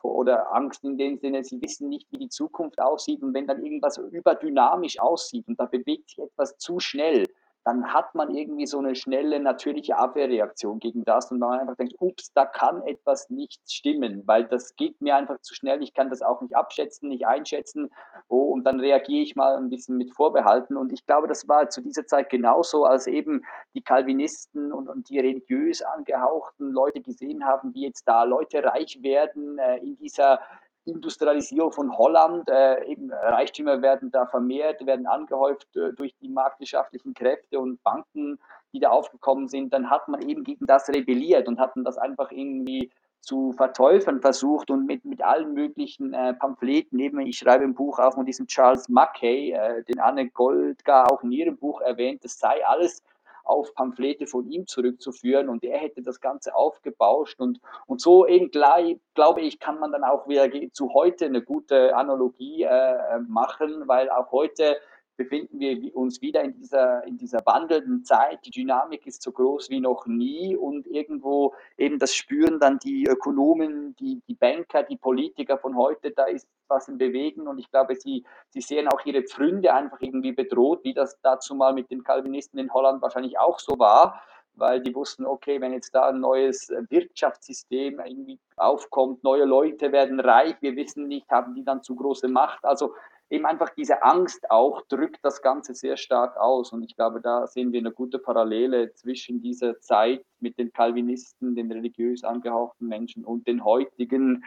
oder 0.09 0.53
Angst 0.53 0.83
in 0.83 0.97
dem 0.97 1.17
Sinne, 1.17 1.43
sie 1.43 1.61
wissen 1.61 1.89
nicht, 1.89 2.11
wie 2.11 2.17
die 2.17 2.29
Zukunft 2.29 2.79
aussieht. 2.79 3.21
Und 3.21 3.33
wenn 3.33 3.47
dann 3.47 3.63
irgendwas 3.63 3.97
überdynamisch 3.97 4.99
aussieht 4.99 5.47
und 5.47 5.59
da 5.59 5.65
bewegt 5.65 6.09
sich 6.09 6.19
etwas 6.19 6.57
zu 6.57 6.79
schnell, 6.79 7.25
dann 7.63 7.93
hat 7.93 8.15
man 8.15 8.31
irgendwie 8.31 8.65
so 8.65 8.79
eine 8.79 8.95
schnelle, 8.95 9.39
natürliche 9.39 9.97
Abwehrreaktion 9.97 10.79
gegen 10.79 11.05
das 11.05 11.31
und 11.31 11.39
man 11.39 11.59
einfach 11.59 11.75
denkt, 11.75 11.95
ups, 11.99 12.33
da 12.33 12.45
kann 12.45 12.81
etwas 12.83 13.29
nicht 13.29 13.61
stimmen, 13.69 14.23
weil 14.25 14.45
das 14.45 14.75
geht 14.75 14.99
mir 14.99 15.15
einfach 15.15 15.39
zu 15.41 15.53
schnell, 15.53 15.83
ich 15.83 15.93
kann 15.93 16.09
das 16.09 16.21
auch 16.23 16.41
nicht 16.41 16.55
abschätzen, 16.55 17.09
nicht 17.09 17.27
einschätzen. 17.27 17.91
Oh, 18.27 18.45
und 18.51 18.63
dann 18.63 18.79
reagiere 18.79 19.21
ich 19.21 19.35
mal 19.35 19.57
ein 19.57 19.69
bisschen 19.69 19.97
mit 19.97 20.11
Vorbehalten. 20.11 20.75
Und 20.75 20.91
ich 20.91 21.05
glaube, 21.05 21.27
das 21.27 21.47
war 21.47 21.69
zu 21.69 21.81
dieser 21.81 22.05
Zeit 22.07 22.29
genauso, 22.29 22.85
als 22.85 23.05
eben 23.05 23.43
die 23.75 23.81
Calvinisten 23.81 24.73
und, 24.73 24.89
und 24.89 25.09
die 25.09 25.19
religiös 25.19 25.83
angehauchten 25.83 26.71
Leute 26.71 27.01
gesehen 27.01 27.45
haben, 27.45 27.73
wie 27.75 27.83
jetzt 27.83 28.07
da 28.07 28.23
Leute 28.23 28.63
reich 28.63 28.99
werden 29.03 29.59
äh, 29.59 29.77
in 29.77 29.97
dieser 29.97 30.39
Industrialisierung 30.85 31.71
von 31.71 31.97
Holland, 31.97 32.49
äh, 32.49 32.83
eben 32.85 33.11
Reichtümer 33.11 33.81
werden 33.81 34.11
da 34.11 34.25
vermehrt, 34.25 34.85
werden 34.85 35.05
angehäuft 35.05 35.75
äh, 35.75 35.93
durch 35.93 36.15
die 36.21 36.29
marktwirtschaftlichen 36.29 37.13
Kräfte 37.13 37.59
und 37.59 37.83
Banken, 37.83 38.39
die 38.73 38.79
da 38.79 38.89
aufgekommen 38.89 39.47
sind, 39.47 39.73
dann 39.73 39.89
hat 39.89 40.07
man 40.07 40.27
eben 40.27 40.43
gegen 40.43 40.65
das 40.65 40.89
rebelliert 40.89 41.47
und 41.47 41.59
hat 41.59 41.73
das 41.75 41.97
einfach 41.97 42.31
irgendwie 42.31 42.89
zu 43.21 43.53
verteufeln 43.53 44.19
versucht 44.19 44.71
und 44.71 44.87
mit, 44.87 45.05
mit 45.05 45.23
allen 45.23 45.53
möglichen 45.53 46.13
äh, 46.13 46.33
Pamphleten, 46.33 46.99
eben 46.99 47.19
ich 47.19 47.37
schreibe 47.37 47.63
im 47.63 47.75
Buch 47.75 47.99
auch 47.99 48.15
von 48.15 48.25
diesem 48.25 48.47
Charles 48.47 48.89
Mackay, 48.89 49.51
äh, 49.51 49.83
den 49.83 49.99
Anne 49.99 50.29
Goldgar 50.29 51.11
auch 51.11 51.21
in 51.21 51.31
ihrem 51.31 51.57
Buch 51.57 51.81
erwähnt, 51.81 52.23
das 52.23 52.39
sei 52.39 52.65
alles 52.65 53.03
auf 53.43 53.73
Pamphlete 53.73 54.27
von 54.27 54.45
ihm 54.47 54.67
zurückzuführen 54.67 55.49
und 55.49 55.63
er 55.63 55.77
hätte 55.79 56.01
das 56.01 56.19
Ganze 56.21 56.55
aufgebauscht 56.55 57.39
und, 57.39 57.59
und 57.87 58.01
so 58.01 58.25
eben 58.27 58.51
gleich, 58.51 58.97
glaube 59.13 59.41
ich, 59.41 59.59
kann 59.59 59.79
man 59.79 59.91
dann 59.91 60.03
auch 60.03 60.27
wieder 60.27 60.49
zu 60.71 60.93
heute 60.93 61.25
eine 61.25 61.41
gute 61.41 61.95
Analogie 61.95 62.63
äh, 62.63 63.19
machen, 63.27 63.87
weil 63.87 64.09
auch 64.09 64.31
heute 64.31 64.77
befinden 65.17 65.59
wir 65.59 65.95
uns 65.95 66.21
wieder 66.21 66.41
in 66.41 66.53
dieser, 66.53 67.03
in 67.05 67.17
dieser 67.17 67.39
wandelnden 67.45 68.03
Zeit. 68.03 68.39
Die 68.45 68.51
Dynamik 68.51 69.05
ist 69.05 69.21
so 69.21 69.31
groß 69.31 69.69
wie 69.69 69.79
noch 69.79 70.05
nie 70.05 70.55
und 70.55 70.87
irgendwo 70.87 71.53
eben 71.77 71.99
das 71.99 72.15
spüren 72.15 72.59
dann 72.59 72.79
die 72.79 73.05
Ökonomen, 73.05 73.95
die, 73.97 74.21
die 74.27 74.35
Banker, 74.35 74.83
die 74.83 74.97
Politiker 74.97 75.57
von 75.57 75.75
heute, 75.75 76.11
da 76.11 76.25
ist 76.25 76.47
was 76.67 76.87
im 76.87 76.97
Bewegen 76.97 77.47
und 77.47 77.59
ich 77.59 77.69
glaube, 77.69 77.95
sie, 77.95 78.23
sie 78.49 78.61
sehen 78.61 78.87
auch 78.87 79.05
ihre 79.05 79.23
Pfründe 79.23 79.73
einfach 79.73 80.01
irgendwie 80.01 80.31
bedroht, 80.31 80.83
wie 80.83 80.93
das 80.93 81.19
dazu 81.21 81.53
mal 81.53 81.73
mit 81.73 81.91
den 81.91 82.03
Calvinisten 82.03 82.59
in 82.59 82.73
Holland 82.73 83.01
wahrscheinlich 83.01 83.37
auch 83.37 83.59
so 83.59 83.77
war 83.77 84.21
weil 84.55 84.81
die 84.81 84.93
wussten, 84.93 85.25
okay, 85.25 85.61
wenn 85.61 85.73
jetzt 85.73 85.95
da 85.95 86.09
ein 86.09 86.19
neues 86.19 86.69
Wirtschaftssystem 86.89 87.99
irgendwie 87.99 88.39
aufkommt, 88.57 89.23
neue 89.23 89.45
Leute 89.45 89.91
werden 89.91 90.19
reich, 90.19 90.55
wir 90.61 90.75
wissen 90.75 91.07
nicht, 91.07 91.29
haben 91.29 91.55
die 91.55 91.63
dann 91.63 91.83
zu 91.83 91.95
große 91.95 92.27
Macht. 92.27 92.63
Also 92.65 92.93
eben 93.31 93.45
einfach 93.45 93.69
diese 93.69 94.03
Angst 94.03 94.51
auch 94.51 94.81
drückt 94.87 95.19
das 95.23 95.41
Ganze 95.41 95.73
sehr 95.73 95.95
stark 95.95 96.35
aus. 96.37 96.73
Und 96.73 96.83
ich 96.83 96.95
glaube, 96.95 97.21
da 97.21 97.47
sehen 97.47 97.71
wir 97.71 97.79
eine 97.79 97.93
gute 97.93 98.19
Parallele 98.19 98.93
zwischen 98.93 99.41
dieser 99.41 99.79
Zeit 99.79 100.23
mit 100.39 100.59
den 100.59 100.73
Calvinisten, 100.73 101.55
den 101.55 101.71
religiös 101.71 102.25
angehauchten 102.25 102.87
Menschen 102.87 103.23
und 103.23 103.47
den 103.47 103.63
heutigen, 103.63 104.43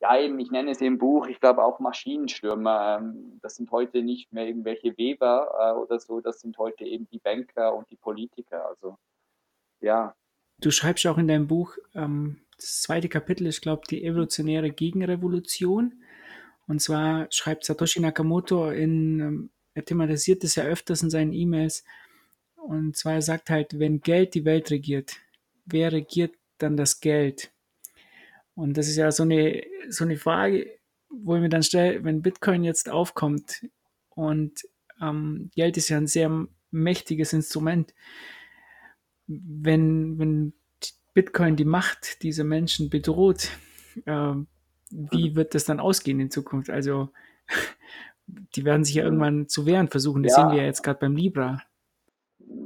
ja 0.00 0.16
eben, 0.18 0.38
ich 0.38 0.52
nenne 0.52 0.70
es 0.70 0.80
im 0.80 0.98
Buch, 0.98 1.26
ich 1.26 1.40
glaube 1.40 1.64
auch 1.64 1.80
Maschinenstürmer. 1.80 3.02
Das 3.42 3.56
sind 3.56 3.70
heute 3.72 4.02
nicht 4.02 4.32
mehr 4.32 4.46
irgendwelche 4.46 4.96
Weber 4.96 5.82
oder 5.82 5.98
so, 5.98 6.20
das 6.20 6.40
sind 6.40 6.56
heute 6.56 6.84
eben 6.84 7.08
die 7.10 7.18
Banker 7.18 7.74
und 7.74 7.90
die 7.90 7.96
Politiker. 7.96 8.64
Also 8.64 8.96
ja. 9.80 10.14
Du 10.60 10.70
schreibst 10.70 11.04
auch 11.08 11.18
in 11.18 11.26
deinem 11.26 11.48
Buch, 11.48 11.76
ähm, 11.94 12.42
das 12.56 12.82
zweite 12.82 13.08
Kapitel 13.08 13.46
ist, 13.46 13.60
glaube 13.60 13.82
ich, 13.84 13.88
die 13.88 14.04
evolutionäre 14.04 14.70
Gegenrevolution. 14.70 15.99
Und 16.70 16.80
zwar 16.80 17.26
schreibt 17.30 17.64
Satoshi 17.64 17.98
Nakamoto 17.98 18.70
in, 18.70 19.18
ähm, 19.18 19.50
er 19.74 19.84
thematisiert 19.84 20.44
das 20.44 20.54
ja 20.54 20.62
öfters 20.62 21.02
in 21.02 21.10
seinen 21.10 21.32
E-Mails. 21.32 21.82
Und 22.54 22.96
zwar 22.96 23.14
er 23.14 23.22
sagt 23.22 23.50
halt, 23.50 23.80
wenn 23.80 24.00
Geld 24.00 24.34
die 24.34 24.44
Welt 24.44 24.70
regiert, 24.70 25.16
wer 25.66 25.90
regiert 25.90 26.32
dann 26.58 26.76
das 26.76 27.00
Geld? 27.00 27.50
Und 28.54 28.76
das 28.76 28.86
ist 28.86 28.94
ja 28.94 29.10
so 29.10 29.24
eine, 29.24 29.64
so 29.88 30.04
eine 30.04 30.16
Frage, 30.16 30.78
wo 31.08 31.34
ich 31.34 31.42
mir 31.42 31.48
dann 31.48 31.64
stelle, 31.64 32.04
wenn 32.04 32.22
Bitcoin 32.22 32.62
jetzt 32.62 32.88
aufkommt 32.88 33.66
und 34.10 34.62
ähm, 35.02 35.50
Geld 35.56 35.76
ist 35.76 35.88
ja 35.88 35.96
ein 35.96 36.06
sehr 36.06 36.46
mächtiges 36.70 37.32
Instrument, 37.32 37.92
wenn, 39.26 40.20
wenn 40.20 40.52
Bitcoin 41.14 41.56
die 41.56 41.64
Macht 41.64 42.22
dieser 42.22 42.44
Menschen 42.44 42.90
bedroht, 42.90 43.48
äh, 44.04 44.34
wie 44.90 45.36
wird 45.36 45.54
das 45.54 45.64
dann 45.64 45.80
ausgehen 45.80 46.20
in 46.20 46.30
Zukunft? 46.30 46.70
Also, 46.70 47.08
die 48.26 48.64
werden 48.64 48.84
sich 48.84 48.96
ja 48.96 49.04
irgendwann 49.04 49.48
zu 49.48 49.66
wehren 49.66 49.88
versuchen. 49.88 50.22
Das 50.22 50.36
ja. 50.36 50.42
sehen 50.42 50.50
wir 50.52 50.58
ja 50.58 50.66
jetzt 50.66 50.82
gerade 50.82 51.00
beim 51.00 51.16
Libra. 51.16 51.62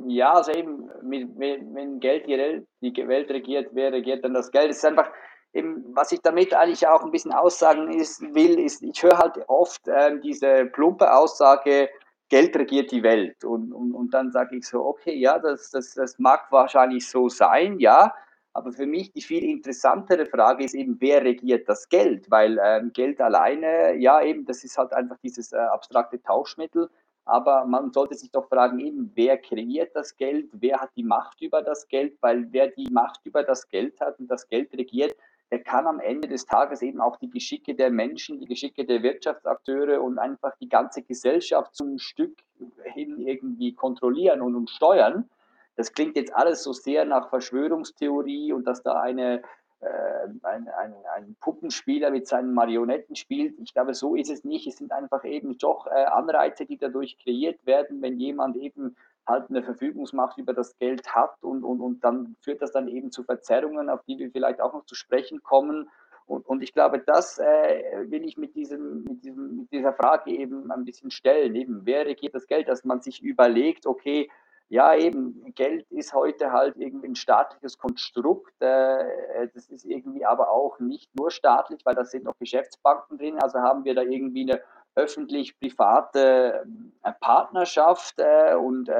Ja, 0.06 0.34
also 0.34 0.52
eben, 0.52 0.88
wenn 1.02 2.00
Geld 2.00 2.26
die 2.26 2.38
Welt, 2.38 2.66
die 2.80 3.08
Welt 3.08 3.30
regiert, 3.30 3.70
wer 3.72 3.92
regiert 3.92 4.24
dann 4.24 4.34
das 4.34 4.50
Geld? 4.50 4.70
Es 4.70 4.78
ist 4.78 4.84
einfach, 4.84 5.10
eben, 5.52 5.84
was 5.94 6.12
ich 6.12 6.20
damit 6.20 6.54
eigentlich 6.54 6.86
auch 6.86 7.04
ein 7.04 7.10
bisschen 7.10 7.32
aussagen 7.32 7.92
ist, 7.92 8.22
will, 8.34 8.58
ist, 8.58 8.82
ich 8.82 9.02
höre 9.02 9.18
halt 9.18 9.38
oft 9.46 9.86
äh, 9.88 10.18
diese 10.20 10.66
plumpe 10.66 11.12
Aussage, 11.12 11.90
Geld 12.28 12.56
regiert 12.56 12.90
die 12.90 13.02
Welt. 13.02 13.44
Und, 13.44 13.72
und, 13.72 13.92
und 13.92 14.14
dann 14.14 14.32
sage 14.32 14.56
ich 14.56 14.66
so, 14.66 14.84
okay, 14.84 15.14
ja, 15.14 15.38
das, 15.38 15.70
das, 15.70 15.94
das 15.94 16.18
mag 16.18 16.50
wahrscheinlich 16.50 17.08
so 17.08 17.28
sein, 17.28 17.78
ja, 17.78 18.14
aber 18.54 18.72
für 18.72 18.86
mich 18.86 19.12
die 19.12 19.20
viel 19.20 19.44
interessantere 19.44 20.26
Frage 20.26 20.64
ist 20.64 20.74
eben, 20.74 20.96
wer 21.00 21.24
regiert 21.24 21.68
das 21.68 21.88
Geld? 21.88 22.30
Weil 22.30 22.58
ähm, 22.64 22.92
Geld 22.92 23.20
alleine, 23.20 23.96
ja, 23.96 24.22
eben, 24.22 24.46
das 24.46 24.62
ist 24.62 24.78
halt 24.78 24.92
einfach 24.92 25.18
dieses 25.18 25.52
äh, 25.52 25.56
abstrakte 25.56 26.22
Tauschmittel. 26.22 26.88
Aber 27.24 27.64
man 27.64 27.92
sollte 27.92 28.14
sich 28.14 28.30
doch 28.30 28.48
fragen, 28.48 28.78
eben, 28.78 29.10
wer 29.16 29.38
kreiert 29.38 29.96
das 29.96 30.16
Geld? 30.16 30.50
Wer 30.52 30.80
hat 30.80 30.90
die 30.94 31.02
Macht 31.02 31.40
über 31.40 31.62
das 31.62 31.88
Geld? 31.88 32.16
Weil 32.20 32.46
wer 32.52 32.68
die 32.68 32.88
Macht 32.90 33.26
über 33.26 33.42
das 33.42 33.68
Geld 33.68 34.00
hat 34.00 34.20
und 34.20 34.28
das 34.28 34.48
Geld 34.48 34.72
regiert, 34.74 35.16
der 35.50 35.62
kann 35.62 35.86
am 35.88 35.98
Ende 35.98 36.28
des 36.28 36.46
Tages 36.46 36.80
eben 36.82 37.00
auch 37.00 37.16
die 37.16 37.30
Geschicke 37.30 37.74
der 37.74 37.90
Menschen, 37.90 38.38
die 38.38 38.46
Geschicke 38.46 38.84
der 38.84 39.02
Wirtschaftsakteure 39.02 40.00
und 40.00 40.18
einfach 40.18 40.56
die 40.60 40.68
ganze 40.68 41.02
Gesellschaft 41.02 41.74
zum 41.74 41.98
Stück 41.98 42.36
hin 42.84 43.18
irgendwie 43.18 43.74
kontrollieren 43.74 44.40
und, 44.42 44.54
und 44.54 44.70
steuern. 44.70 45.28
Das 45.76 45.92
klingt 45.92 46.16
jetzt 46.16 46.34
alles 46.34 46.62
so 46.62 46.72
sehr 46.72 47.04
nach 47.04 47.30
Verschwörungstheorie 47.30 48.52
und 48.52 48.66
dass 48.66 48.82
da 48.82 49.00
eine, 49.00 49.42
äh, 49.80 50.28
ein, 50.42 50.68
ein, 50.68 50.94
ein, 51.14 51.36
Puppenspieler 51.40 52.10
mit 52.10 52.26
seinen 52.26 52.54
Marionetten 52.54 53.16
spielt. 53.16 53.58
Ich 53.60 53.74
glaube, 53.74 53.94
so 53.94 54.14
ist 54.14 54.30
es 54.30 54.44
nicht. 54.44 54.66
Es 54.66 54.78
sind 54.78 54.92
einfach 54.92 55.24
eben 55.24 55.58
doch 55.58 55.86
äh, 55.86 56.04
Anreize, 56.04 56.64
die 56.66 56.78
dadurch 56.78 57.18
kreiert 57.18 57.64
werden, 57.66 58.02
wenn 58.02 58.18
jemand 58.18 58.56
eben 58.56 58.96
halt 59.26 59.48
eine 59.50 59.62
Verfügungsmacht 59.62 60.38
über 60.38 60.52
das 60.52 60.76
Geld 60.78 61.14
hat 61.14 61.42
und, 61.42 61.64
und, 61.64 61.80
und 61.80 62.04
dann 62.04 62.36
führt 62.40 62.62
das 62.62 62.72
dann 62.72 62.88
eben 62.88 63.10
zu 63.10 63.24
Verzerrungen, 63.24 63.88
auf 63.88 64.02
die 64.04 64.18
wir 64.18 64.30
vielleicht 64.30 64.60
auch 64.60 64.72
noch 64.74 64.84
zu 64.84 64.94
sprechen 64.94 65.42
kommen. 65.42 65.88
Und, 66.26 66.46
und 66.46 66.62
ich 66.62 66.72
glaube, 66.72 67.00
das 67.00 67.38
äh, 67.38 68.10
will 68.10 68.24
ich 68.24 68.36
mit, 68.36 68.54
diesem, 68.54 69.04
mit, 69.04 69.24
diesem, 69.24 69.56
mit 69.56 69.72
dieser 69.72 69.92
Frage 69.92 70.30
eben 70.30 70.70
ein 70.70 70.84
bisschen 70.84 71.10
stellen. 71.10 71.54
Eben, 71.54 71.82
wer 71.84 72.06
regiert 72.06 72.34
das 72.34 72.46
Geld? 72.46 72.68
Dass 72.68 72.84
man 72.84 73.00
sich 73.00 73.22
überlegt, 73.22 73.86
okay, 73.86 74.30
ja, 74.68 74.94
eben, 74.94 75.52
Geld 75.54 75.90
ist 75.90 76.14
heute 76.14 76.52
halt 76.52 76.76
irgendwie 76.76 77.08
ein 77.08 77.14
staatliches 77.14 77.78
Konstrukt. 77.78 78.54
Äh, 78.60 79.48
das 79.54 79.68
ist 79.68 79.84
irgendwie 79.84 80.24
aber 80.24 80.50
auch 80.50 80.78
nicht 80.78 81.14
nur 81.14 81.30
staatlich, 81.30 81.80
weil 81.84 81.94
da 81.94 82.04
sind 82.04 82.24
noch 82.24 82.38
Geschäftsbanken 82.38 83.18
drin. 83.18 83.38
Also 83.40 83.58
haben 83.60 83.84
wir 83.84 83.94
da 83.94 84.02
irgendwie 84.02 84.50
eine 84.50 84.62
öffentlich-private 84.94 86.66
äh, 87.02 87.12
Partnerschaft 87.20 88.14
äh, 88.18 88.54
und 88.54 88.90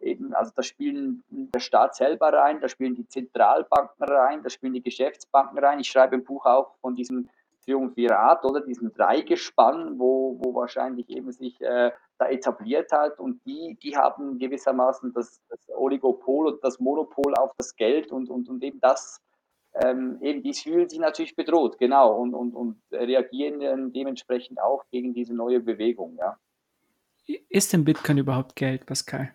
eben, 0.00 0.34
also 0.34 0.52
da 0.54 0.62
spielen 0.62 1.24
der 1.30 1.60
Staat 1.60 1.94
selber 1.94 2.32
rein, 2.32 2.60
da 2.60 2.68
spielen 2.68 2.94
die 2.94 3.08
Zentralbanken 3.08 4.04
rein, 4.04 4.42
da 4.42 4.50
spielen 4.50 4.74
die 4.74 4.82
Geschäftsbanken 4.82 5.58
rein. 5.58 5.80
Ich 5.80 5.88
schreibe 5.88 6.16
im 6.16 6.24
Buch 6.24 6.46
auch 6.46 6.76
von 6.80 6.94
diesem 6.94 7.28
Triumvirat 7.66 8.44
oder 8.44 8.60
diesem 8.60 8.92
Dreigespann, 8.92 9.98
wo, 9.98 10.38
wo 10.40 10.54
wahrscheinlich 10.54 11.10
eben 11.10 11.32
sich 11.32 11.60
äh, 11.60 11.90
da 12.18 12.28
etabliert 12.28 12.92
hat 12.92 13.18
und 13.18 13.44
die, 13.44 13.76
die 13.82 13.96
haben 13.96 14.38
gewissermaßen 14.38 15.12
das, 15.12 15.42
das 15.48 15.58
Oligopol 15.68 16.46
und 16.46 16.64
das 16.64 16.78
Monopol 16.78 17.34
auf 17.34 17.50
das 17.58 17.76
Geld 17.76 18.12
und, 18.12 18.30
und, 18.30 18.48
und 18.48 18.62
eben 18.62 18.80
das, 18.80 19.20
ähm, 19.74 20.18
eben 20.22 20.42
die 20.42 20.54
fühlen 20.54 20.88
sich 20.88 21.00
natürlich 21.00 21.34
bedroht, 21.34 21.76
genau, 21.78 22.14
und, 22.14 22.32
und, 22.34 22.54
und 22.54 22.80
reagieren 22.92 23.92
dementsprechend 23.92 24.60
auch 24.60 24.84
gegen 24.90 25.12
diese 25.12 25.34
neue 25.34 25.60
Bewegung, 25.60 26.16
ja. 26.18 26.38
Ist 27.48 27.72
denn 27.72 27.84
Bitcoin 27.84 28.18
überhaupt 28.18 28.54
Geld, 28.54 28.86
Pascal? 28.86 29.34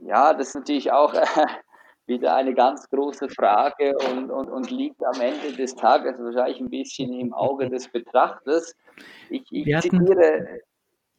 Ja, 0.00 0.34
das 0.34 0.48
ist 0.48 0.54
natürlich 0.56 0.90
auch 0.90 1.14
äh, 1.14 1.24
wieder 2.12 2.34
eine 2.34 2.54
ganz 2.54 2.88
große 2.90 3.28
Frage 3.28 3.94
und, 4.10 4.30
und, 4.30 4.48
und 4.48 4.70
liegt 4.70 5.04
am 5.04 5.20
Ende 5.20 5.56
des 5.56 5.74
Tages 5.74 6.16
wahrscheinlich 6.18 6.60
ein 6.60 6.70
bisschen 6.70 7.12
im 7.12 7.32
Auge 7.32 7.68
des 7.68 7.88
Betrachters. 7.88 8.76
Ich, 9.30 9.42
ich 9.50 9.66
wir 9.66 9.78
hatten, 9.78 9.98
zitiere. 9.98 10.60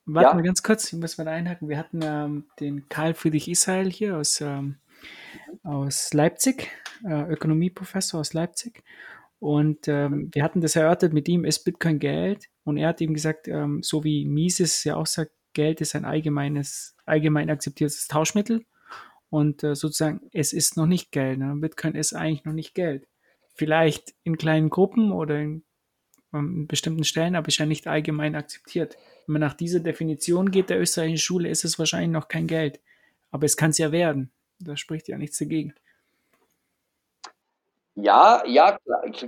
Warte 0.05 0.29
ja? 0.29 0.33
mal 0.35 0.43
ganz 0.43 0.61
kurz, 0.63 0.91
ich 0.91 0.99
muss 0.99 1.17
mal 1.17 1.27
einhaken. 1.27 1.69
Wir 1.69 1.77
hatten 1.77 2.01
ähm, 2.03 2.45
den 2.59 2.87
Karl 2.89 3.13
Friedrich 3.13 3.47
Israel 3.47 3.89
hier 3.89 4.17
aus, 4.17 4.41
ähm, 4.41 4.77
aus 5.63 6.13
Leipzig, 6.13 6.69
äh, 7.05 7.23
Ökonomieprofessor 7.31 8.19
aus 8.19 8.33
Leipzig. 8.33 8.83
Und 9.39 9.87
ähm, 9.87 10.29
wir 10.33 10.43
hatten 10.43 10.61
das 10.61 10.75
erörtert 10.75 11.13
mit 11.13 11.27
ihm, 11.27 11.43
ist 11.43 11.63
Bitcoin 11.63 11.99
Geld? 11.99 12.45
Und 12.63 12.77
er 12.77 12.89
hat 12.89 13.01
ihm 13.01 13.13
gesagt, 13.13 13.47
ähm, 13.47 13.81
so 13.83 14.03
wie 14.03 14.25
Mises 14.25 14.83
ja 14.83 14.95
auch 14.95 15.05
sagt, 15.05 15.31
Geld 15.53 15.81
ist 15.81 15.95
ein 15.95 16.05
allgemeines, 16.05 16.95
allgemein 17.05 17.49
akzeptiertes 17.49 18.07
Tauschmittel. 18.07 18.65
Und 19.33 19.63
äh, 19.63 19.73
sozusagen, 19.73 20.21
es 20.31 20.53
ist 20.53 20.77
noch 20.77 20.85
nicht 20.85 21.11
Geld. 21.11 21.39
Ne? 21.39 21.55
Bitcoin 21.55 21.95
ist 21.95 22.13
eigentlich 22.13 22.45
noch 22.45 22.53
nicht 22.53 22.75
Geld. 22.75 23.07
Vielleicht 23.55 24.13
in 24.23 24.37
kleinen 24.37 24.69
Gruppen 24.69 25.11
oder 25.11 25.39
in, 25.39 25.63
ähm, 26.31 26.55
in 26.55 26.67
bestimmten 26.67 27.03
Stellen, 27.03 27.35
aber 27.35 27.47
ist 27.47 27.57
ja 27.57 27.65
nicht 27.65 27.87
allgemein 27.87 28.35
akzeptiert. 28.35 28.95
Wenn 29.25 29.33
man 29.33 29.41
nach 29.41 29.55
dieser 29.55 29.79
Definition 29.79 30.51
geht 30.51 30.69
der 30.69 30.79
österreichischen 30.79 31.17
Schule, 31.17 31.49
ist 31.49 31.65
es 31.65 31.79
wahrscheinlich 31.79 32.11
noch 32.11 32.27
kein 32.27 32.45
Geld. 32.45 32.79
Aber 33.31 33.47
es 33.47 33.57
kann 33.57 33.71
es 33.71 33.79
ja 33.79 33.91
werden. 33.91 34.31
Da 34.59 34.77
spricht 34.77 35.07
ja 35.07 35.17
nichts 35.17 35.39
dagegen. 35.39 35.73
Ja, 37.95 38.43
ja, 38.45 38.77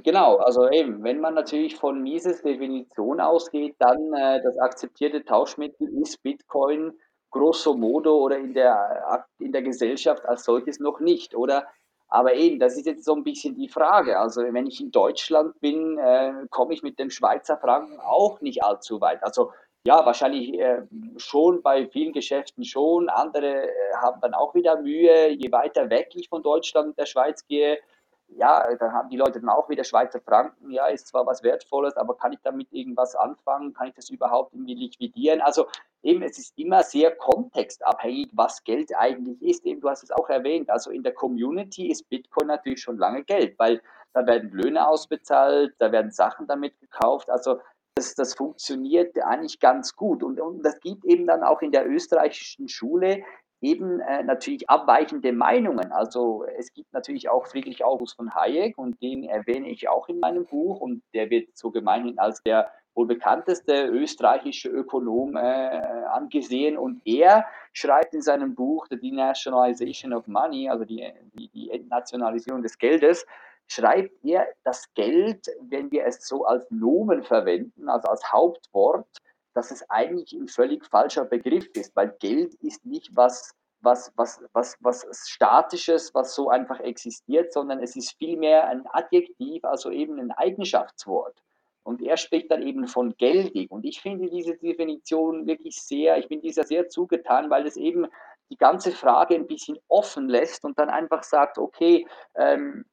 genau. 0.03 0.35
Also 0.35 0.69
eben, 0.69 1.03
wenn 1.03 1.19
man 1.19 1.33
natürlich 1.33 1.77
von 1.77 2.03
Mises 2.03 2.43
Definition 2.43 3.19
ausgeht, 3.19 3.73
dann 3.79 4.13
äh, 4.13 4.39
das 4.43 4.55
akzeptierte 4.59 5.25
Tauschmittel 5.25 5.87
ist 5.99 6.21
Bitcoin 6.21 6.93
grosso 7.35 7.75
modo 7.75 8.17
oder 8.17 8.37
in 8.37 8.53
der, 8.53 9.25
in 9.39 9.51
der 9.51 9.61
Gesellschaft 9.61 10.25
als 10.25 10.45
solches 10.45 10.79
noch 10.79 11.01
nicht, 11.01 11.35
oder? 11.35 11.67
Aber 12.07 12.33
eben, 12.33 12.59
das 12.59 12.77
ist 12.77 12.85
jetzt 12.85 13.03
so 13.03 13.13
ein 13.13 13.23
bisschen 13.23 13.55
die 13.55 13.67
Frage. 13.67 14.17
Also 14.17 14.41
wenn 14.41 14.67
ich 14.67 14.79
in 14.79 14.91
Deutschland 14.91 15.59
bin, 15.59 15.97
äh, 15.97 16.31
komme 16.49 16.73
ich 16.73 16.81
mit 16.81 16.97
dem 16.97 17.09
Schweizer 17.09 17.57
Franken 17.57 17.99
auch 17.99 18.39
nicht 18.39 18.63
allzu 18.63 19.01
weit. 19.01 19.21
Also 19.21 19.51
ja, 19.85 20.05
wahrscheinlich 20.05 20.53
äh, 20.59 20.83
schon 21.17 21.61
bei 21.61 21.87
vielen 21.87 22.13
Geschäften 22.13 22.63
schon. 22.63 23.09
Andere 23.09 23.65
äh, 23.65 23.69
haben 24.01 24.21
dann 24.21 24.33
auch 24.33 24.55
wieder 24.55 24.81
Mühe. 24.81 25.29
Je 25.29 25.51
weiter 25.51 25.89
weg 25.89 26.11
ich 26.13 26.29
von 26.29 26.41
Deutschland 26.41 26.89
und 26.89 26.97
der 26.97 27.05
Schweiz 27.05 27.45
gehe, 27.47 27.79
ja, 28.27 28.75
da 28.75 28.91
haben 28.91 29.09
die 29.09 29.17
Leute 29.17 29.39
dann 29.39 29.49
auch 29.49 29.69
wieder 29.69 29.83
Schweizer 29.83 30.19
Franken, 30.19 30.71
ja, 30.71 30.87
ist 30.87 31.07
zwar 31.07 31.25
was 31.25 31.43
Wertvolles, 31.43 31.95
aber 31.95 32.17
kann 32.17 32.33
ich 32.33 32.39
damit 32.43 32.71
irgendwas 32.71 33.15
anfangen? 33.15 33.73
Kann 33.73 33.87
ich 33.87 33.93
das 33.93 34.09
überhaupt 34.09 34.53
irgendwie 34.53 34.75
liquidieren? 34.75 35.41
Also 35.41 35.67
eben, 36.03 36.21
es 36.21 36.37
ist 36.37 36.57
immer 36.57 36.83
sehr 36.83 37.15
kontextabhängig, 37.15 38.29
was 38.33 38.63
Geld 38.63 38.95
eigentlich 38.95 39.41
ist. 39.41 39.65
Eben, 39.65 39.81
du 39.81 39.89
hast 39.89 40.03
es 40.03 40.11
auch 40.11 40.29
erwähnt, 40.29 40.69
also 40.69 40.91
in 40.91 41.03
der 41.03 41.13
Community 41.13 41.89
ist 41.89 42.09
Bitcoin 42.09 42.47
natürlich 42.47 42.81
schon 42.81 42.97
lange 42.97 43.23
Geld, 43.23 43.57
weil 43.59 43.81
da 44.13 44.25
werden 44.25 44.51
Löhne 44.51 44.87
ausbezahlt, 44.87 45.75
da 45.79 45.91
werden 45.91 46.11
Sachen 46.11 46.47
damit 46.47 46.79
gekauft, 46.79 47.29
also 47.29 47.59
das, 47.95 48.13
das 48.13 48.33
funktioniert 48.33 49.17
eigentlich 49.23 49.59
ganz 49.59 49.95
gut. 49.95 50.21
Und, 50.21 50.39
und 50.39 50.63
das 50.63 50.79
gibt 50.81 51.05
eben 51.05 51.27
dann 51.27 51.43
auch 51.43 51.61
in 51.61 51.71
der 51.71 51.87
österreichischen 51.89 52.67
Schule 52.67 53.23
eben 53.65 53.99
äh, 53.99 54.23
natürlich 54.23 54.69
abweichende 54.69 55.33
Meinungen. 55.33 55.91
Also 55.91 56.45
es 56.57 56.71
gibt 56.73 56.93
natürlich 56.93 57.29
auch 57.29 57.47
Friedrich 57.47 57.83
August 57.83 58.15
von 58.15 58.33
Hayek 58.35 58.77
und 58.77 59.01
den 59.01 59.23
erwähne 59.23 59.69
ich 59.69 59.89
auch 59.89 60.07
in 60.07 60.19
meinem 60.19 60.45
Buch 60.45 60.79
und 60.79 61.01
der 61.13 61.29
wird 61.29 61.57
so 61.57 61.71
gemeinhin 61.71 62.19
als 62.19 62.41
der 62.43 62.71
wohl 62.93 63.07
bekannteste 63.07 63.87
österreichische 63.87 64.69
Ökonom 64.69 65.35
äh, 65.35 65.39
angesehen 65.39 66.77
und 66.77 67.01
er 67.05 67.45
schreibt 67.73 68.13
in 68.13 68.21
seinem 68.21 68.55
Buch 68.55 68.87
The 68.89 68.97
Denationalization 68.97 70.13
of 70.13 70.27
Money, 70.27 70.69
also 70.69 70.85
die, 70.85 71.11
die, 71.33 71.49
die 71.49 71.71
Entnationalisierung 71.71 72.61
des 72.61 72.77
Geldes, 72.77 73.25
schreibt 73.67 74.23
er, 74.23 74.47
das 74.63 74.93
Geld, 74.93 75.47
wenn 75.61 75.91
wir 75.91 76.05
es 76.05 76.25
so 76.25 76.45
als 76.45 76.69
Nomen 76.69 77.23
verwenden, 77.23 77.89
also 77.89 78.07
als 78.07 78.31
Hauptwort, 78.31 79.07
dass 79.55 79.71
es 79.71 79.89
eigentlich 79.89 80.33
ein 80.33 80.47
völlig 80.47 80.85
falscher 80.85 81.25
Begriff 81.25 81.67
ist, 81.73 81.95
weil 81.95 82.15
Geld 82.19 82.53
ist 82.55 82.85
nicht 82.85 83.15
was, 83.15 83.55
was, 83.81 84.11
was, 84.15 84.43
was, 84.51 84.75
was 84.81 85.07
Statisches, 85.27 86.13
was 86.13 86.35
so 86.35 86.49
einfach 86.49 86.79
existiert, 86.81 87.53
sondern 87.53 87.79
es 87.81 87.95
ist 87.95 88.17
vielmehr 88.17 88.67
ein 88.67 88.85
Adjektiv, 88.87 89.63
also 89.63 89.89
eben 89.91 90.19
ein 90.19 90.31
Eigenschaftswort. 90.31 91.41
Und 91.83 92.01
er 92.01 92.17
spricht 92.17 92.51
dann 92.51 92.63
eben 92.63 92.87
von 92.87 93.15
geldig. 93.15 93.71
Und 93.71 93.85
ich 93.85 94.01
finde 94.01 94.29
diese 94.29 94.57
Definition 94.57 95.45
wirklich 95.45 95.81
sehr, 95.81 96.17
ich 96.17 96.27
bin 96.27 96.41
dieser 96.41 96.63
sehr 96.63 96.89
zugetan, 96.89 97.49
weil 97.49 97.65
es 97.65 97.77
eben 97.77 98.07
die 98.49 98.57
ganze 98.57 98.91
Frage 98.91 99.35
ein 99.35 99.47
bisschen 99.47 99.77
offen 99.87 100.27
lässt 100.27 100.65
und 100.65 100.77
dann 100.77 100.89
einfach 100.89 101.23
sagt, 101.23 101.57
okay, 101.57 102.07
ähm, 102.35 102.85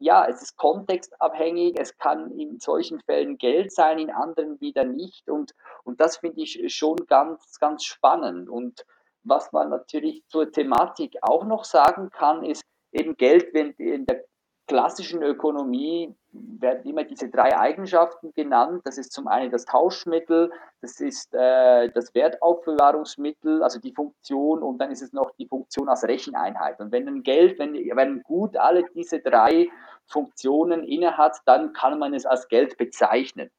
ja, 0.00 0.26
es 0.26 0.40
ist 0.42 0.56
kontextabhängig, 0.56 1.78
es 1.78 1.96
kann 1.98 2.30
in 2.32 2.58
solchen 2.58 3.00
Fällen 3.00 3.36
Geld 3.36 3.70
sein, 3.70 3.98
in 3.98 4.10
anderen 4.10 4.60
wieder 4.60 4.84
nicht. 4.84 5.28
Und, 5.28 5.54
und 5.84 6.00
das 6.00 6.16
finde 6.16 6.40
ich 6.40 6.74
schon 6.74 6.96
ganz, 7.06 7.60
ganz 7.60 7.84
spannend. 7.84 8.48
Und 8.48 8.86
was 9.24 9.52
man 9.52 9.68
natürlich 9.68 10.24
zur 10.28 10.50
Thematik 10.50 11.18
auch 11.20 11.44
noch 11.44 11.64
sagen 11.64 12.10
kann, 12.10 12.42
ist 12.42 12.62
eben 12.92 13.14
Geld, 13.16 13.52
wenn 13.52 13.72
in 13.72 14.06
der 14.06 14.24
klassischen 14.70 15.20
Ökonomie 15.22 16.14
werden 16.32 16.88
immer 16.88 17.02
diese 17.02 17.28
drei 17.28 17.58
Eigenschaften 17.58 18.32
genannt. 18.34 18.82
Das 18.84 18.98
ist 18.98 19.12
zum 19.12 19.26
einen 19.26 19.50
das 19.50 19.64
Tauschmittel, 19.64 20.52
das 20.80 21.00
ist 21.00 21.34
äh, 21.34 21.90
das 21.90 22.14
Wertaufbewahrungsmittel, 22.14 23.64
also 23.64 23.80
die 23.80 23.92
Funktion 23.92 24.62
und 24.62 24.78
dann 24.78 24.92
ist 24.92 25.02
es 25.02 25.12
noch 25.12 25.32
die 25.32 25.48
Funktion 25.48 25.88
als 25.88 26.04
Recheneinheit. 26.04 26.78
Und 26.78 26.92
wenn 26.92 27.08
ein 27.08 27.24
Geld, 27.24 27.58
wenn, 27.58 27.74
wenn 27.74 28.22
gut 28.22 28.56
alle 28.56 28.84
diese 28.94 29.18
drei 29.18 29.68
Funktionen 30.10 30.84
innehat, 30.84 31.38
dann 31.46 31.72
kann 31.72 31.98
man 31.98 32.14
es 32.14 32.26
als 32.26 32.48
Geld 32.48 32.76
bezeichnen. 32.76 33.50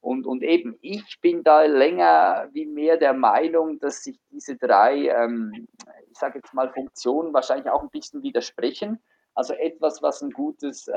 Und, 0.00 0.26
und 0.26 0.42
eben, 0.42 0.78
ich 0.80 1.20
bin 1.20 1.42
da 1.42 1.62
länger 1.62 2.48
wie 2.52 2.66
mehr 2.66 2.96
der 2.96 3.14
Meinung, 3.14 3.80
dass 3.80 4.04
sich 4.04 4.18
diese 4.30 4.56
drei, 4.56 5.08
ähm, 5.08 5.66
ich 6.10 6.18
sage 6.18 6.38
jetzt 6.38 6.54
mal, 6.54 6.70
Funktionen 6.72 7.34
wahrscheinlich 7.34 7.70
auch 7.70 7.82
ein 7.82 7.90
bisschen 7.90 8.22
widersprechen. 8.22 9.00
Also 9.34 9.54
etwas, 9.54 10.02
was 10.02 10.22
ein 10.22 10.30
gutes 10.30 10.88
äh, 10.88 10.94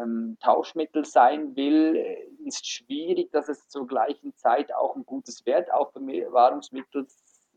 ähm, 0.00 0.36
Tauschmittel 0.40 1.04
sein 1.04 1.56
will, 1.56 1.96
ist 2.44 2.66
schwierig, 2.66 3.32
dass 3.32 3.48
es 3.48 3.68
zur 3.68 3.86
gleichen 3.86 4.34
Zeit 4.34 4.72
auch 4.72 4.94
ein 4.94 5.04
gutes 5.04 5.44
Wertaufbewahrungsmittel 5.46 7.06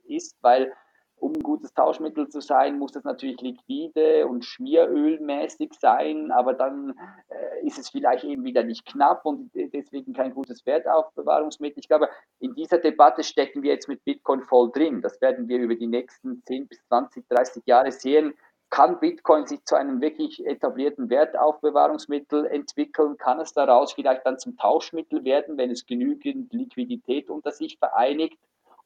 ist, 0.05 0.37
weil 0.41 0.73
um 1.19 1.33
ein 1.33 1.43
gutes 1.43 1.73
Tauschmittel 1.73 2.29
zu 2.29 2.41
sein, 2.41 2.79
muss 2.79 2.95
es 2.95 3.03
natürlich 3.03 3.41
liquide 3.41 4.27
und 4.27 4.45
schmierölmäßig 4.45 5.71
sein, 5.79 6.31
aber 6.31 6.53
dann 6.53 6.95
äh, 7.29 7.65
ist 7.65 7.77
es 7.77 7.89
vielleicht 7.89 8.23
eben 8.23 8.43
wieder 8.43 8.63
nicht 8.63 8.85
knapp 8.85 9.25
und 9.25 9.51
deswegen 9.53 10.13
kein 10.13 10.33
gutes 10.33 10.65
Wertaufbewahrungsmittel. 10.65 11.79
Ich 11.79 11.87
glaube, 11.87 12.09
in 12.39 12.55
dieser 12.55 12.77
Debatte 12.77 13.23
stecken 13.23 13.61
wir 13.63 13.73
jetzt 13.73 13.87
mit 13.87 14.03
Bitcoin 14.03 14.41
voll 14.41 14.71
drin. 14.71 15.01
Das 15.01 15.19
werden 15.21 15.47
wir 15.47 15.59
über 15.59 15.75
die 15.75 15.87
nächsten 15.87 16.43
10 16.45 16.67
bis 16.67 16.83
20, 16.87 17.27
30 17.27 17.63
Jahre 17.65 17.91
sehen 17.91 18.33
kann 18.69 18.99
Bitcoin 18.99 19.47
sich 19.47 19.65
zu 19.65 19.75
einem 19.75 19.99
wirklich 19.99 20.45
etablierten 20.45 21.09
Wertaufbewahrungsmittel 21.09 22.45
entwickeln? 22.45 23.17
Kann 23.17 23.39
es 23.39 23.53
daraus 23.53 23.93
vielleicht 23.93 24.25
dann 24.25 24.37
zum 24.37 24.57
Tauschmittel 24.57 25.23
werden, 25.23 25.57
wenn 25.57 25.71
es 25.71 25.85
genügend 25.85 26.53
Liquidität 26.53 27.29
unter 27.29 27.51
sich 27.51 27.79
vereinigt? 27.79 28.37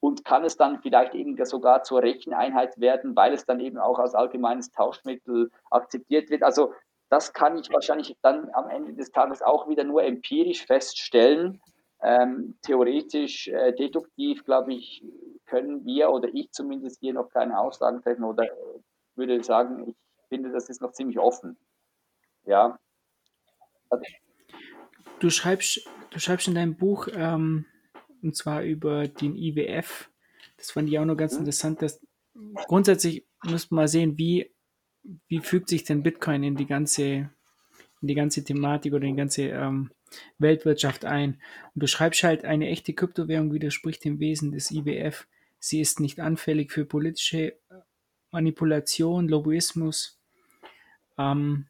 Und 0.04 0.26
kann 0.26 0.44
es 0.44 0.58
dann 0.58 0.82
vielleicht 0.82 1.14
eben 1.14 1.38
sogar 1.46 1.84
zur 1.84 2.04
Recheneinheit 2.04 2.78
werden, 2.78 3.16
weil 3.16 3.32
es 3.32 3.46
dann 3.46 3.62
eben 3.62 3.78
auch 3.78 4.00
als 4.00 4.14
allgemeines 4.14 4.70
Tauschmittel 4.70 5.50
akzeptiert 5.72 6.30
wird? 6.30 6.44
Also 6.44 6.74
das 7.08 7.32
kann 7.32 7.58
ich 7.58 7.72
wahrscheinlich 7.72 8.18
dann 8.22 8.50
am 8.52 8.70
Ende 8.70 8.96
des 8.96 9.12
Tages 9.12 9.42
auch 9.42 9.70
wieder 9.70 9.86
nur 9.86 10.04
empirisch 10.04 10.66
feststellen. 10.66 11.62
Ähm, 12.02 12.58
theoretisch, 12.64 13.48
äh, 13.48 13.72
deduktiv, 13.72 14.44
glaube 14.44 14.74
ich, 14.74 15.06
können 15.46 15.86
wir 15.86 16.10
oder 16.10 16.28
ich 16.34 16.52
zumindest 16.52 17.00
hier 17.00 17.14
noch 17.14 17.30
keine 17.30 17.58
Aussagen 17.58 18.02
treffen 18.02 18.26
oder 18.26 18.46
würde 19.16 19.42
sagen, 19.42 19.88
ich 19.88 19.96
finde, 20.28 20.52
das 20.52 20.68
ist 20.68 20.82
noch 20.82 20.92
ziemlich 20.92 21.18
offen. 21.18 21.56
Ja. 22.44 22.78
Also, 23.90 24.04
du 25.20 25.30
schreibst, 25.30 25.88
du 26.10 26.20
schreibst 26.20 26.50
in 26.50 26.56
deinem 26.56 26.76
Buch, 26.76 27.08
ähm, 27.16 27.68
und 28.24 28.36
zwar 28.36 28.64
über 28.64 29.08
den 29.08 29.36
IWF, 29.36 30.10
das 30.58 30.72
fand 30.72 30.90
ich 30.90 30.98
auch 30.98 31.06
noch 31.06 31.18
ganz 31.18 31.34
mhm. 31.34 31.40
interessant, 31.40 31.82
dass 31.82 32.00
grundsätzlich 32.68 33.26
muss 33.44 33.70
man 33.70 33.84
mal 33.84 33.88
sehen, 33.88 34.18
wie, 34.18 34.52
wie 35.28 35.40
fügt 35.40 35.70
sich 35.70 35.84
denn 35.84 36.04
Bitcoin 36.04 36.44
in 36.44 36.56
die 36.56 36.66
ganze, 36.66 37.04
in 38.02 38.08
die 38.08 38.16
ganze 38.16 38.44
Thematik 38.44 38.94
oder 38.94 39.04
in 39.04 39.16
die 39.16 39.20
ganze 39.20 39.44
ähm, 39.44 39.92
Weltwirtschaft 40.38 41.06
ein. 41.06 41.42
Und 41.76 41.84
du 41.84 41.88
schreibst 41.88 42.24
halt, 42.24 42.46
eine 42.46 42.70
echte 42.70 42.94
Kryptowährung 42.94 43.54
widerspricht 43.54 44.04
dem 44.06 44.20
Wesen 44.20 44.52
des 44.52 44.72
IWF. 44.72 45.28
Sie 45.60 45.82
ist 45.82 46.00
nicht 46.00 46.20
anfällig 46.20 46.72
für 46.72 46.86
politische 46.86 47.58
Manipulation, 48.32 49.28
Lobbyismus. 49.28 50.20
Ähm, 51.18 51.68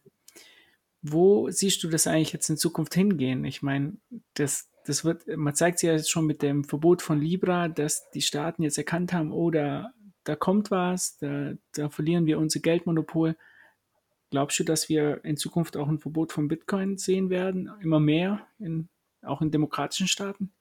wo 1.02 1.50
siehst 1.50 1.84
du 1.84 1.90
das 1.90 2.08
eigentlich 2.08 2.34
jetzt 2.34 2.50
in 2.50 2.58
Zukunft 2.58 2.94
hingehen? 2.94 3.44
Ich 3.44 3.62
meine, 3.62 3.98
das, 4.36 4.70
das 4.86 5.06
wird, 5.06 5.28
man 5.28 5.56
zeigt 5.56 5.80
sich 5.80 5.88
ja 5.88 5.94
jetzt 5.94 6.12
schon 6.12 6.26
mit 6.26 6.42
dem 6.42 6.64
Verbot 6.64 7.02
von 7.02 7.20
Libra, 7.20 7.68
dass 7.68 8.10
die 8.12 8.22
Staaten 8.22 8.64
jetzt 8.64 8.78
erkannt 8.78 9.14
haben, 9.14 9.32
oh, 9.32 9.50
da, 9.52 9.92
da 10.24 10.36
kommt 10.36 10.72
was, 10.72 11.18
da, 11.18 11.54
da 11.76 11.90
verlieren 11.90 12.26
wir 12.26 12.40
unser 12.40 12.60
Geldmonopol. 12.60 13.36
Glaubst 14.30 14.60
du, 14.60 14.64
dass 14.64 14.90
wir 14.90 15.24
in 15.24 15.38
Zukunft 15.38 15.78
auch 15.78 15.88
ein 15.88 16.00
Verbot 16.00 16.32
von 16.32 16.48
Bitcoin 16.48 16.98
sehen 16.98 17.30
werden? 17.30 17.72
Immer 17.82 18.00
mehr, 18.00 18.48
in, 18.60 18.90
auch 19.22 19.42
in 19.42 19.52
demokratischen 19.52 20.08
Staaten? 20.08 20.52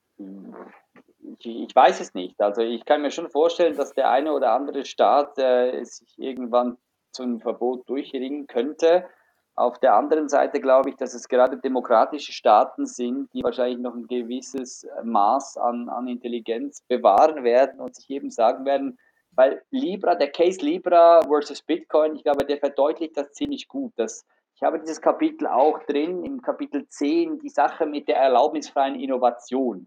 ich 1.44 1.74
weiß 1.74 2.00
es 2.00 2.14
nicht. 2.14 2.40
Also 2.40 2.62
ich 2.62 2.84
kann 2.84 3.02
mir 3.02 3.10
schon 3.10 3.30
vorstellen, 3.30 3.76
dass 3.76 3.94
der 3.94 4.10
eine 4.10 4.32
oder 4.32 4.52
andere 4.52 4.84
Staat 4.84 5.38
äh, 5.38 5.82
sich 5.84 6.18
irgendwann 6.18 6.76
zum 7.12 7.40
Verbot 7.40 7.88
durchringen 7.88 8.46
könnte. 8.46 9.04
Auf 9.54 9.78
der 9.78 9.94
anderen 9.94 10.30
Seite 10.30 10.60
glaube 10.60 10.90
ich, 10.90 10.96
dass 10.96 11.12
es 11.12 11.28
gerade 11.28 11.58
demokratische 11.58 12.32
Staaten 12.32 12.86
sind, 12.86 13.32
die 13.34 13.42
wahrscheinlich 13.42 13.78
noch 13.78 13.94
ein 13.94 14.06
gewisses 14.06 14.86
Maß 15.04 15.58
an, 15.58 15.90
an 15.90 16.08
Intelligenz 16.08 16.82
bewahren 16.88 17.44
werden 17.44 17.78
und 17.78 17.94
sich 17.94 18.08
eben 18.08 18.30
sagen 18.30 18.64
werden, 18.64 18.98
weil 19.34 19.62
Libra, 19.70 20.14
der 20.14 20.30
Case 20.30 20.60
Libra 20.64 21.22
versus 21.22 21.62
Bitcoin, 21.62 22.16
ich 22.16 22.22
glaube, 22.22 22.46
der 22.46 22.58
verdeutlicht 22.58 23.16
das 23.16 23.32
ziemlich 23.32 23.68
gut. 23.68 23.92
Dass, 23.96 24.26
ich 24.54 24.62
habe 24.62 24.80
dieses 24.80 25.00
Kapitel 25.00 25.46
auch 25.46 25.78
drin, 25.84 26.24
im 26.24 26.40
Kapitel 26.40 26.88
10, 26.88 27.38
die 27.38 27.48
Sache 27.48 27.84
mit 27.86 28.08
der 28.08 28.16
erlaubnisfreien 28.16 28.94
Innovation. 28.94 29.86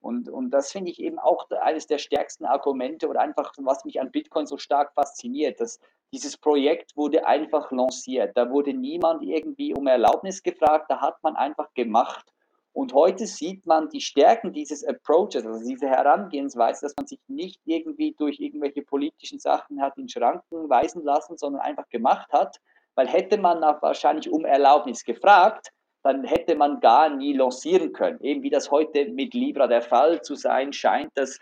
Und, 0.00 0.28
und 0.30 0.50
das 0.50 0.72
finde 0.72 0.90
ich 0.90 1.00
eben 1.00 1.18
auch 1.18 1.48
eines 1.50 1.86
der 1.86 1.98
stärksten 1.98 2.46
Argumente 2.46 3.08
oder 3.08 3.20
einfach, 3.20 3.52
was 3.58 3.84
mich 3.84 4.00
an 4.00 4.10
Bitcoin 4.10 4.46
so 4.46 4.56
stark 4.56 4.92
fasziniert. 4.94 5.60
Dass 5.60 5.78
dieses 6.12 6.36
Projekt 6.36 6.96
wurde 6.96 7.26
einfach 7.26 7.70
lanciert. 7.70 8.36
Da 8.36 8.50
wurde 8.50 8.72
niemand 8.72 9.22
irgendwie 9.22 9.74
um 9.74 9.86
Erlaubnis 9.86 10.42
gefragt, 10.42 10.86
da 10.88 11.00
hat 11.00 11.22
man 11.22 11.36
einfach 11.36 11.72
gemacht. 11.74 12.32
Und 12.72 12.94
heute 12.94 13.26
sieht 13.26 13.66
man 13.66 13.90
die 13.90 14.00
Stärken 14.00 14.52
dieses 14.52 14.84
Approaches, 14.84 15.44
also 15.44 15.68
diese 15.68 15.88
Herangehensweise, 15.88 16.86
dass 16.86 16.94
man 16.96 17.06
sich 17.06 17.18
nicht 17.26 17.60
irgendwie 17.64 18.14
durch 18.16 18.38
irgendwelche 18.38 18.82
politischen 18.82 19.40
Sachen 19.40 19.82
hat 19.82 19.98
in 19.98 20.08
Schranken 20.08 20.70
weisen 20.70 21.02
lassen, 21.02 21.36
sondern 21.36 21.62
einfach 21.62 21.88
gemacht 21.88 22.32
hat. 22.32 22.60
Weil 22.94 23.08
hätte 23.08 23.38
man 23.38 23.60
wahrscheinlich 23.60 24.30
um 24.30 24.44
Erlaubnis 24.44 25.04
gefragt, 25.04 25.72
dann 26.02 26.24
hätte 26.24 26.54
man 26.54 26.80
gar 26.80 27.14
nie 27.14 27.34
lancieren 27.34 27.92
können. 27.92 28.20
Eben 28.22 28.42
wie 28.42 28.50
das 28.50 28.70
heute 28.70 29.06
mit 29.06 29.34
Libra 29.34 29.66
der 29.66 29.82
Fall 29.82 30.22
zu 30.22 30.34
sein 30.34 30.72
scheint, 30.72 31.10
dass, 31.14 31.38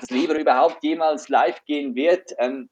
dass 0.00 0.10
Libra 0.10 0.36
überhaupt 0.36 0.82
jemals 0.82 1.28
live 1.28 1.64
gehen 1.64 1.94
wird, 1.94 2.32
ähm, 2.38 2.68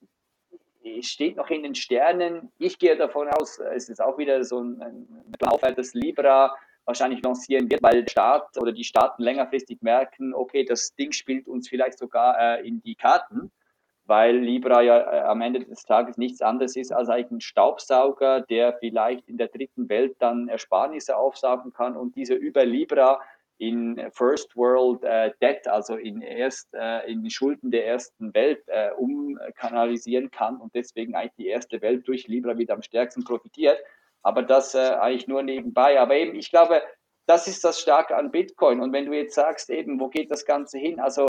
steht 1.02 1.36
noch 1.36 1.50
in 1.50 1.62
den 1.62 1.74
Sternen. 1.74 2.50
Ich 2.58 2.78
gehe 2.78 2.96
davon 2.96 3.28
aus, 3.28 3.58
es 3.58 3.88
ist 3.88 4.00
auch 4.00 4.18
wieder 4.18 4.44
so 4.44 4.60
ein, 4.60 4.82
ein 4.82 5.32
Laufwert, 5.40 5.78
dass 5.78 5.94
Libra 5.94 6.54
wahrscheinlich 6.84 7.22
lancieren 7.22 7.70
wird, 7.70 7.82
weil 7.82 8.02
der 8.02 8.10
Staat 8.10 8.56
oder 8.58 8.72
die 8.72 8.84
Staaten 8.84 9.22
längerfristig 9.22 9.80
merken, 9.82 10.34
okay, 10.34 10.64
das 10.64 10.94
Ding 10.94 11.12
spielt 11.12 11.46
uns 11.46 11.68
vielleicht 11.68 11.98
sogar 11.98 12.38
äh, 12.38 12.66
in 12.66 12.82
die 12.82 12.94
Karten 12.94 13.50
weil 14.10 14.38
Libra 14.38 14.82
ja 14.82 14.98
äh, 14.98 15.20
am 15.20 15.40
Ende 15.40 15.64
des 15.64 15.84
Tages 15.84 16.18
nichts 16.18 16.42
anderes 16.42 16.74
ist 16.74 16.92
als 16.92 17.08
ein 17.08 17.40
Staubsauger, 17.40 18.40
der 18.40 18.72
vielleicht 18.72 19.28
in 19.28 19.38
der 19.38 19.46
dritten 19.46 19.88
Welt 19.88 20.16
dann 20.18 20.48
Ersparnisse 20.48 21.16
aufsaugen 21.16 21.72
kann 21.72 21.96
und 21.96 22.16
diese 22.16 22.34
über 22.34 22.64
Libra 22.64 23.20
in 23.58 24.10
First 24.10 24.56
World 24.56 25.04
äh, 25.04 25.30
Debt, 25.40 25.68
also 25.68 25.94
in, 25.94 26.22
erst, 26.22 26.74
äh, 26.74 27.08
in 27.08 27.22
die 27.22 27.30
Schulden 27.30 27.70
der 27.70 27.86
ersten 27.86 28.34
Welt 28.34 28.64
äh, 28.66 28.90
umkanalisieren 28.96 30.32
kann 30.32 30.56
und 30.56 30.74
deswegen 30.74 31.14
eigentlich 31.14 31.36
die 31.36 31.46
erste 31.46 31.80
Welt 31.80 32.08
durch 32.08 32.26
Libra 32.26 32.58
wieder 32.58 32.74
am 32.74 32.82
stärksten 32.82 33.22
profitiert. 33.22 33.78
Aber 34.22 34.42
das 34.42 34.74
äh, 34.74 34.96
eigentlich 35.00 35.28
nur 35.28 35.44
nebenbei. 35.44 36.00
Aber 36.00 36.16
eben, 36.16 36.34
ich 36.34 36.50
glaube, 36.50 36.82
das 37.26 37.46
ist 37.46 37.62
das 37.62 37.78
Starke 37.78 38.16
an 38.16 38.32
Bitcoin. 38.32 38.80
Und 38.80 38.92
wenn 38.92 39.06
du 39.06 39.12
jetzt 39.12 39.36
sagst, 39.36 39.70
eben, 39.70 40.00
wo 40.00 40.08
geht 40.08 40.32
das 40.32 40.44
Ganze 40.44 40.78
hin? 40.78 40.98
Also 40.98 41.26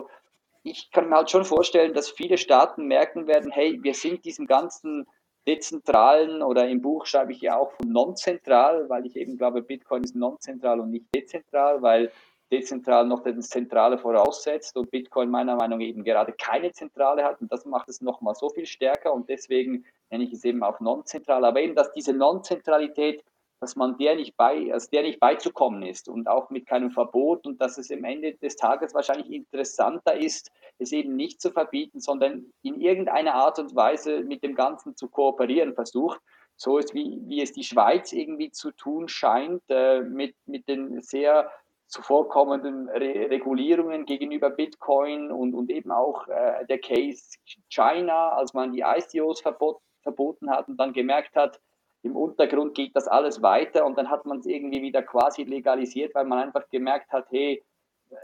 ich 0.62 0.90
kann 0.90 1.08
mir 1.08 1.16
halt 1.16 1.30
schon 1.30 1.44
vorstellen, 1.44 1.94
dass 1.94 2.10
viele 2.10 2.38
Staaten 2.38 2.86
merken 2.86 3.26
werden, 3.26 3.50
hey, 3.50 3.78
wir 3.82 3.94
sind 3.94 4.24
diesem 4.24 4.46
ganzen 4.46 5.06
dezentralen 5.46 6.42
oder 6.42 6.68
im 6.68 6.82
Buch 6.82 7.06
schreibe 7.06 7.32
ich 7.32 7.40
ja 7.40 7.56
auch 7.56 7.72
von 7.72 7.90
non-zentral, 7.90 8.88
weil 8.88 9.06
ich 9.06 9.16
eben 9.16 9.36
glaube, 9.36 9.62
Bitcoin 9.62 10.04
ist 10.04 10.14
non-zentral 10.14 10.78
und 10.80 10.90
nicht 10.90 11.06
dezentral, 11.14 11.82
weil 11.82 12.12
dezentral 12.52 13.06
noch 13.06 13.24
das 13.24 13.48
Zentrale 13.48 13.98
voraussetzt 13.98 14.76
und 14.76 14.90
Bitcoin 14.90 15.30
meiner 15.30 15.56
Meinung 15.56 15.78
nach 15.78 15.86
eben 15.86 16.04
gerade 16.04 16.32
keine 16.32 16.70
Zentrale 16.70 17.24
hat 17.24 17.40
und 17.40 17.50
das 17.50 17.64
macht 17.64 17.88
es 17.88 18.02
nochmal 18.02 18.34
so 18.34 18.50
viel 18.50 18.66
stärker 18.66 19.12
und 19.12 19.28
deswegen 19.28 19.84
nenne 20.10 20.24
ich 20.24 20.32
es 20.32 20.44
eben 20.44 20.62
auch 20.62 20.78
non-zentral. 20.78 21.44
Aber 21.44 21.60
eben, 21.60 21.74
dass 21.74 21.92
diese 21.92 22.12
Non-Zentralität 22.12 23.24
dass 23.62 23.76
man 23.76 23.96
der 23.96 24.16
nicht 24.16 24.36
bei, 24.36 24.72
also 24.72 24.90
der 24.90 25.02
nicht 25.02 25.20
beizukommen 25.20 25.84
ist 25.84 26.08
und 26.08 26.26
auch 26.26 26.50
mit 26.50 26.66
keinem 26.66 26.90
Verbot 26.90 27.46
und 27.46 27.62
dass 27.62 27.78
es 27.78 27.92
am 27.92 28.02
Ende 28.02 28.34
des 28.34 28.56
Tages 28.56 28.92
wahrscheinlich 28.92 29.30
interessanter 29.30 30.16
ist, 30.16 30.50
es 30.80 30.90
eben 30.90 31.14
nicht 31.14 31.40
zu 31.40 31.52
verbieten, 31.52 32.00
sondern 32.00 32.46
in 32.62 32.80
irgendeiner 32.80 33.34
Art 33.34 33.60
und 33.60 33.76
Weise 33.76 34.24
mit 34.24 34.42
dem 34.42 34.56
Ganzen 34.56 34.96
zu 34.96 35.06
kooperieren 35.06 35.74
versucht. 35.74 36.20
So 36.56 36.76
ist 36.76 36.92
wie, 36.92 37.20
wie 37.26 37.40
es 37.40 37.52
die 37.52 37.62
Schweiz 37.62 38.12
irgendwie 38.12 38.50
zu 38.50 38.72
tun 38.72 39.06
scheint, 39.06 39.62
äh, 39.68 40.00
mit, 40.00 40.34
mit 40.44 40.66
den 40.66 41.00
sehr 41.00 41.48
zuvorkommenden 41.86 42.88
Re 42.88 43.30
Regulierungen 43.30 44.06
gegenüber 44.06 44.50
Bitcoin 44.50 45.30
und, 45.30 45.54
und 45.54 45.70
eben 45.70 45.92
auch 45.92 46.26
äh, 46.26 46.66
der 46.66 46.80
Case 46.80 47.36
China, 47.68 48.30
als 48.30 48.54
man 48.54 48.72
die 48.72 48.80
ICOs 48.80 49.40
verbot, 49.40 49.78
verboten 50.02 50.50
hat 50.50 50.66
und 50.66 50.78
dann 50.78 50.92
gemerkt 50.92 51.36
hat, 51.36 51.60
im 52.02 52.16
Untergrund 52.16 52.74
geht 52.74 52.96
das 52.96 53.06
alles 53.06 53.42
weiter 53.42 53.86
und 53.86 53.96
dann 53.96 54.10
hat 54.10 54.26
man 54.26 54.38
es 54.40 54.46
irgendwie 54.46 54.82
wieder 54.82 55.02
quasi 55.02 55.44
legalisiert, 55.44 56.14
weil 56.14 56.24
man 56.24 56.38
einfach 56.38 56.68
gemerkt 56.68 57.12
hat, 57.12 57.26
hey, 57.30 57.62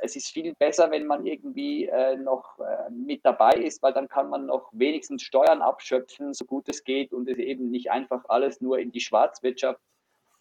es 0.03 0.17
ist 0.17 0.29
viel 0.29 0.55
besser, 0.55 0.91
wenn 0.91 1.07
man 1.07 1.25
irgendwie 1.25 1.87
äh, 1.87 2.17
noch 2.17 2.59
äh, 2.59 2.91
mit 2.91 3.25
dabei 3.25 3.53
ist, 3.53 3.83
weil 3.83 3.93
dann 3.93 4.09
kann 4.09 4.29
man 4.29 4.47
noch 4.47 4.69
wenigstens 4.73 5.23
Steuern 5.23 5.62
abschöpfen, 5.62 6.35
so 6.35 6.45
gut 6.45 6.69
es 6.69 6.85
geht 6.85 7.12
und 7.12 7.29
es 7.29 7.38
eben 7.38 7.71
nicht 7.71 7.91
einfach 7.91 8.25
alles 8.29 8.61
nur 8.61 8.79
in 8.79 8.93
die 8.93 9.01
Schwarzwirtschaft 9.01 9.81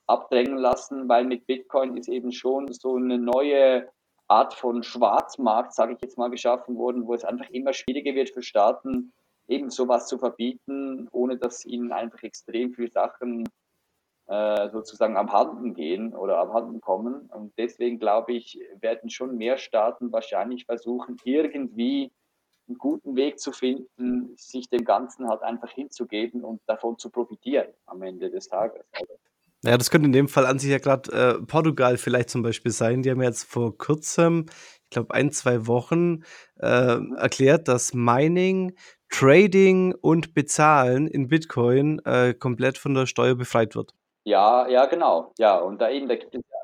abdrängen 0.06 0.58
lassen, 0.58 1.08
weil 1.08 1.26
mit 1.26 1.46
Bitcoin 1.48 1.96
ist 1.98 2.10
eben 2.10 2.32
schon 2.32 2.72
so 2.74 2.96
eine 2.96 3.18
neue 3.18 3.88
Art 4.28 4.54
von 4.54 4.84
Schwarzmarkt, 4.84 5.74
sage 5.74 5.94
ich 5.94 6.02
jetzt 6.02 6.18
mal, 6.18 6.30
geschaffen 6.30 6.78
worden, 6.78 7.08
wo 7.08 7.14
es 7.14 7.24
einfach 7.24 7.50
immer 7.50 7.74
schwieriger 7.74 8.16
wird 8.16 8.30
für 8.32 8.42
Staaten, 8.42 9.14
eben 9.48 9.70
sowas 9.70 10.08
zu 10.08 10.18
verbieten, 10.18 11.08
ohne 11.12 11.38
dass 11.38 11.66
ihnen 11.66 11.92
einfach 11.92 12.24
extrem 12.24 12.74
viele 12.74 12.92
Sachen 12.92 13.48
äh, 14.28 14.70
sozusagen 14.70 15.16
abhanden 15.16 15.74
gehen 15.74 16.14
oder 16.14 16.38
abhanden 16.38 16.82
kommen. 16.82 17.30
Und 17.34 17.58
deswegen 17.58 18.00
glaube 18.00 18.34
ich, 18.34 18.60
werden 18.80 19.10
schon 19.10 19.38
mehr 19.38 19.58
Staaten 19.58 20.12
wahrscheinlich 20.12 20.66
versuchen, 20.66 21.18
irgendwie 21.24 22.12
einen 22.68 22.78
guten 22.78 23.16
Weg 23.16 23.40
zu 23.40 23.54
finden, 23.54 24.36
sich 24.36 24.70
dem 24.70 24.84
Ganzen 24.84 25.30
halt 25.30 25.42
einfach 25.42 25.72
hinzugeben 25.72 26.44
und 26.44 26.62
davon 26.68 26.98
zu 26.98 27.10
profitieren 27.10 27.68
am 27.86 28.02
Ende 28.02 28.30
des 28.30 28.50
Tages. 28.50 28.84
Also 28.92 29.14
ja, 29.64 29.76
das 29.76 29.90
könnte 29.90 30.06
in 30.06 30.12
dem 30.12 30.28
Fall 30.28 30.46
an 30.46 30.60
sich 30.60 30.70
ja 30.70 30.78
gerade 30.78 31.12
äh, 31.12 31.42
Portugal 31.46 31.98
vielleicht 31.98 32.30
zum 32.30 32.44
Beispiel 32.44 32.72
sein. 32.72 33.02
Die 33.02 33.10
haben 33.10 33.22
jetzt 33.24 33.44
vor 33.44 33.76
kurzem, 33.76 34.46
ich 34.84 34.90
glaube 34.92 35.14
ein, 35.16 35.32
zwei 35.32 35.66
Wochen, 35.66 36.24
äh, 36.58 37.00
erklärt, 37.16 37.68
dass 37.68 37.94
Mining, 37.94 38.78
Trading 39.10 39.96
und 39.96 40.34
Bezahlen 40.34 41.08
in 41.08 41.28
Bitcoin 41.28 42.00
äh, 42.06 42.34
komplett 42.34 42.78
von 42.78 42.94
der 42.94 43.06
Steuer 43.06 43.36
befreit 43.36 43.76
wird. 43.76 43.94
Ja, 44.24 44.68
ja, 44.68 44.86
genau. 44.86 45.34
Ja, 45.38 45.58
und 45.58 45.80
da 45.80 45.90
eben, 45.90 46.08
da 46.08 46.16
gibt 46.16 46.36
es 46.36 46.42
ja. 46.50 46.58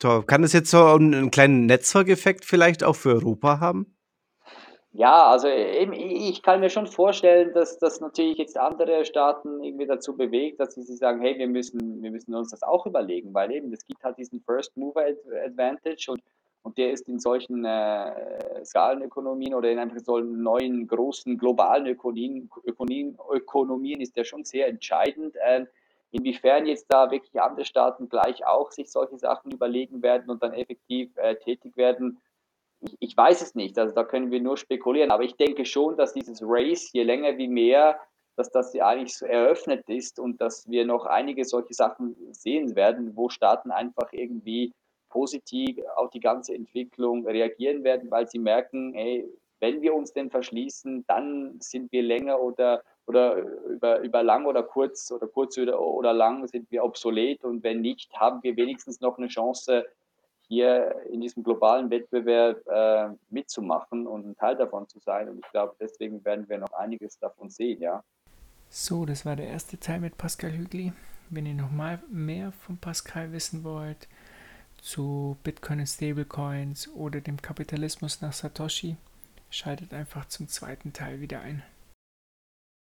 So, 0.00 0.22
kann 0.22 0.44
es 0.44 0.52
jetzt 0.52 0.70
so 0.70 0.84
einen, 0.84 1.12
einen 1.14 1.30
kleinen 1.30 1.66
Netzwerkeffekt 1.66 2.44
vielleicht 2.44 2.84
auch 2.84 2.94
für 2.94 3.14
Europa 3.14 3.58
haben? 3.58 3.98
Ja, 4.92 5.26
also 5.26 5.48
eben, 5.48 5.92
ich 5.92 6.42
kann 6.42 6.60
mir 6.60 6.70
schon 6.70 6.86
vorstellen, 6.86 7.52
dass 7.52 7.78
das 7.78 8.00
natürlich 8.00 8.38
jetzt 8.38 8.56
andere 8.56 9.04
Staaten 9.04 9.62
irgendwie 9.62 9.86
dazu 9.86 10.16
bewegt, 10.16 10.60
dass 10.60 10.74
sie 10.74 10.82
sich 10.82 10.98
sagen, 10.98 11.20
hey, 11.20 11.38
wir 11.38 11.46
müssen, 11.46 12.02
wir 12.02 12.10
müssen 12.10 12.34
uns 12.34 12.50
das 12.50 12.62
auch 12.62 12.86
überlegen, 12.86 13.34
weil 13.34 13.52
eben 13.52 13.72
es 13.72 13.84
gibt 13.84 14.02
halt 14.02 14.16
diesen 14.16 14.40
First 14.40 14.76
Mover 14.76 15.04
Advantage 15.44 16.10
und, 16.10 16.22
und 16.62 16.76
der 16.78 16.92
ist 16.92 17.08
in 17.08 17.18
solchen 17.18 17.64
äh, 17.64 18.64
Skalenökonomien 18.64 19.54
oder 19.54 19.70
in 19.70 19.78
einfach 19.78 19.98
solchen 20.00 20.42
neuen 20.42 20.86
großen 20.86 21.38
globalen 21.38 21.86
Ökonomien, 21.86 22.50
Ökonomien, 22.64 23.18
Ökonomien 23.30 24.00
ist 24.00 24.16
der 24.16 24.24
schon 24.24 24.44
sehr 24.44 24.68
entscheidend. 24.68 25.36
Äh, 25.36 25.66
inwiefern 26.10 26.66
jetzt 26.66 26.86
da 26.88 27.10
wirklich 27.10 27.40
andere 27.40 27.64
Staaten 27.64 28.08
gleich 28.08 28.46
auch 28.46 28.70
sich 28.70 28.90
solche 28.90 29.18
Sachen 29.18 29.52
überlegen 29.52 30.02
werden 30.02 30.30
und 30.30 30.42
dann 30.42 30.52
effektiv 30.52 31.16
äh, 31.16 31.36
tätig 31.36 31.76
werden, 31.76 32.18
ich, 32.80 32.96
ich 33.00 33.16
weiß 33.16 33.42
es 33.42 33.54
nicht, 33.54 33.78
also 33.78 33.94
da 33.94 34.04
können 34.04 34.30
wir 34.30 34.40
nur 34.40 34.56
spekulieren, 34.56 35.10
aber 35.10 35.24
ich 35.24 35.36
denke 35.36 35.64
schon, 35.64 35.96
dass 35.96 36.12
dieses 36.12 36.40
Race 36.42 36.92
je 36.92 37.02
länger 37.02 37.36
wie 37.36 37.48
mehr, 37.48 37.98
dass 38.36 38.50
das 38.50 38.74
eigentlich 38.76 39.16
so 39.16 39.26
eröffnet 39.26 39.88
ist 39.88 40.20
und 40.20 40.40
dass 40.40 40.68
wir 40.68 40.86
noch 40.86 41.06
einige 41.06 41.44
solche 41.44 41.74
Sachen 41.74 42.16
sehen 42.32 42.76
werden, 42.76 43.16
wo 43.16 43.28
Staaten 43.28 43.72
einfach 43.72 44.12
irgendwie 44.12 44.72
positiv 45.08 45.78
auf 45.96 46.10
die 46.10 46.20
ganze 46.20 46.54
Entwicklung 46.54 47.26
reagieren 47.26 47.84
werden, 47.84 48.10
weil 48.10 48.28
sie 48.28 48.38
merken, 48.38 48.92
hey, 48.94 49.28
wenn 49.60 49.82
wir 49.82 49.94
uns 49.94 50.12
denn 50.12 50.30
verschließen, 50.30 51.04
dann 51.06 51.60
sind 51.60 51.90
wir 51.90 52.02
länger 52.02 52.40
oder, 52.40 52.82
oder 53.06 53.36
über, 53.68 54.00
über 54.00 54.22
lang 54.22 54.46
oder 54.46 54.62
kurz 54.62 55.10
oder 55.10 55.26
kurz 55.26 55.58
oder, 55.58 55.80
oder 55.80 56.12
lang 56.12 56.46
sind 56.46 56.70
wir 56.70 56.84
obsolet 56.84 57.44
und 57.44 57.64
wenn 57.64 57.80
nicht, 57.80 58.12
haben 58.14 58.42
wir 58.42 58.56
wenigstens 58.56 59.00
noch 59.00 59.18
eine 59.18 59.28
Chance, 59.28 59.84
hier 60.48 60.94
in 61.10 61.20
diesem 61.20 61.42
globalen 61.42 61.90
Wettbewerb 61.90 62.66
äh, 62.66 63.14
mitzumachen 63.30 64.06
und 64.06 64.26
ein 64.26 64.36
Teil 64.36 64.56
davon 64.56 64.88
zu 64.88 64.98
sein. 64.98 65.28
Und 65.28 65.38
ich 65.44 65.50
glaube, 65.52 65.74
deswegen 65.78 66.24
werden 66.24 66.48
wir 66.48 66.58
noch 66.58 66.72
einiges 66.72 67.18
davon 67.18 67.50
sehen, 67.50 67.80
ja. 67.82 68.02
So, 68.70 69.04
das 69.04 69.24
war 69.24 69.36
der 69.36 69.46
erste 69.46 69.78
Teil 69.78 70.00
mit 70.00 70.16
Pascal 70.16 70.52
Hügli. 70.52 70.92
Wenn 71.30 71.44
ihr 71.44 71.54
noch 71.54 71.70
mal 71.70 72.02
mehr 72.10 72.52
von 72.52 72.78
Pascal 72.78 73.32
wissen 73.32 73.62
wollt, 73.62 74.08
zu 74.80 75.36
Bitcoin 75.42 75.80
und 75.80 75.86
Stablecoins 75.86 76.88
oder 76.88 77.20
dem 77.20 77.40
Kapitalismus 77.42 78.20
nach 78.20 78.32
Satoshi, 78.32 78.96
schaltet 79.50 79.94
einfach 79.94 80.26
zum 80.26 80.48
zweiten 80.48 80.92
Teil 80.92 81.20
wieder 81.20 81.40
ein. 81.40 81.62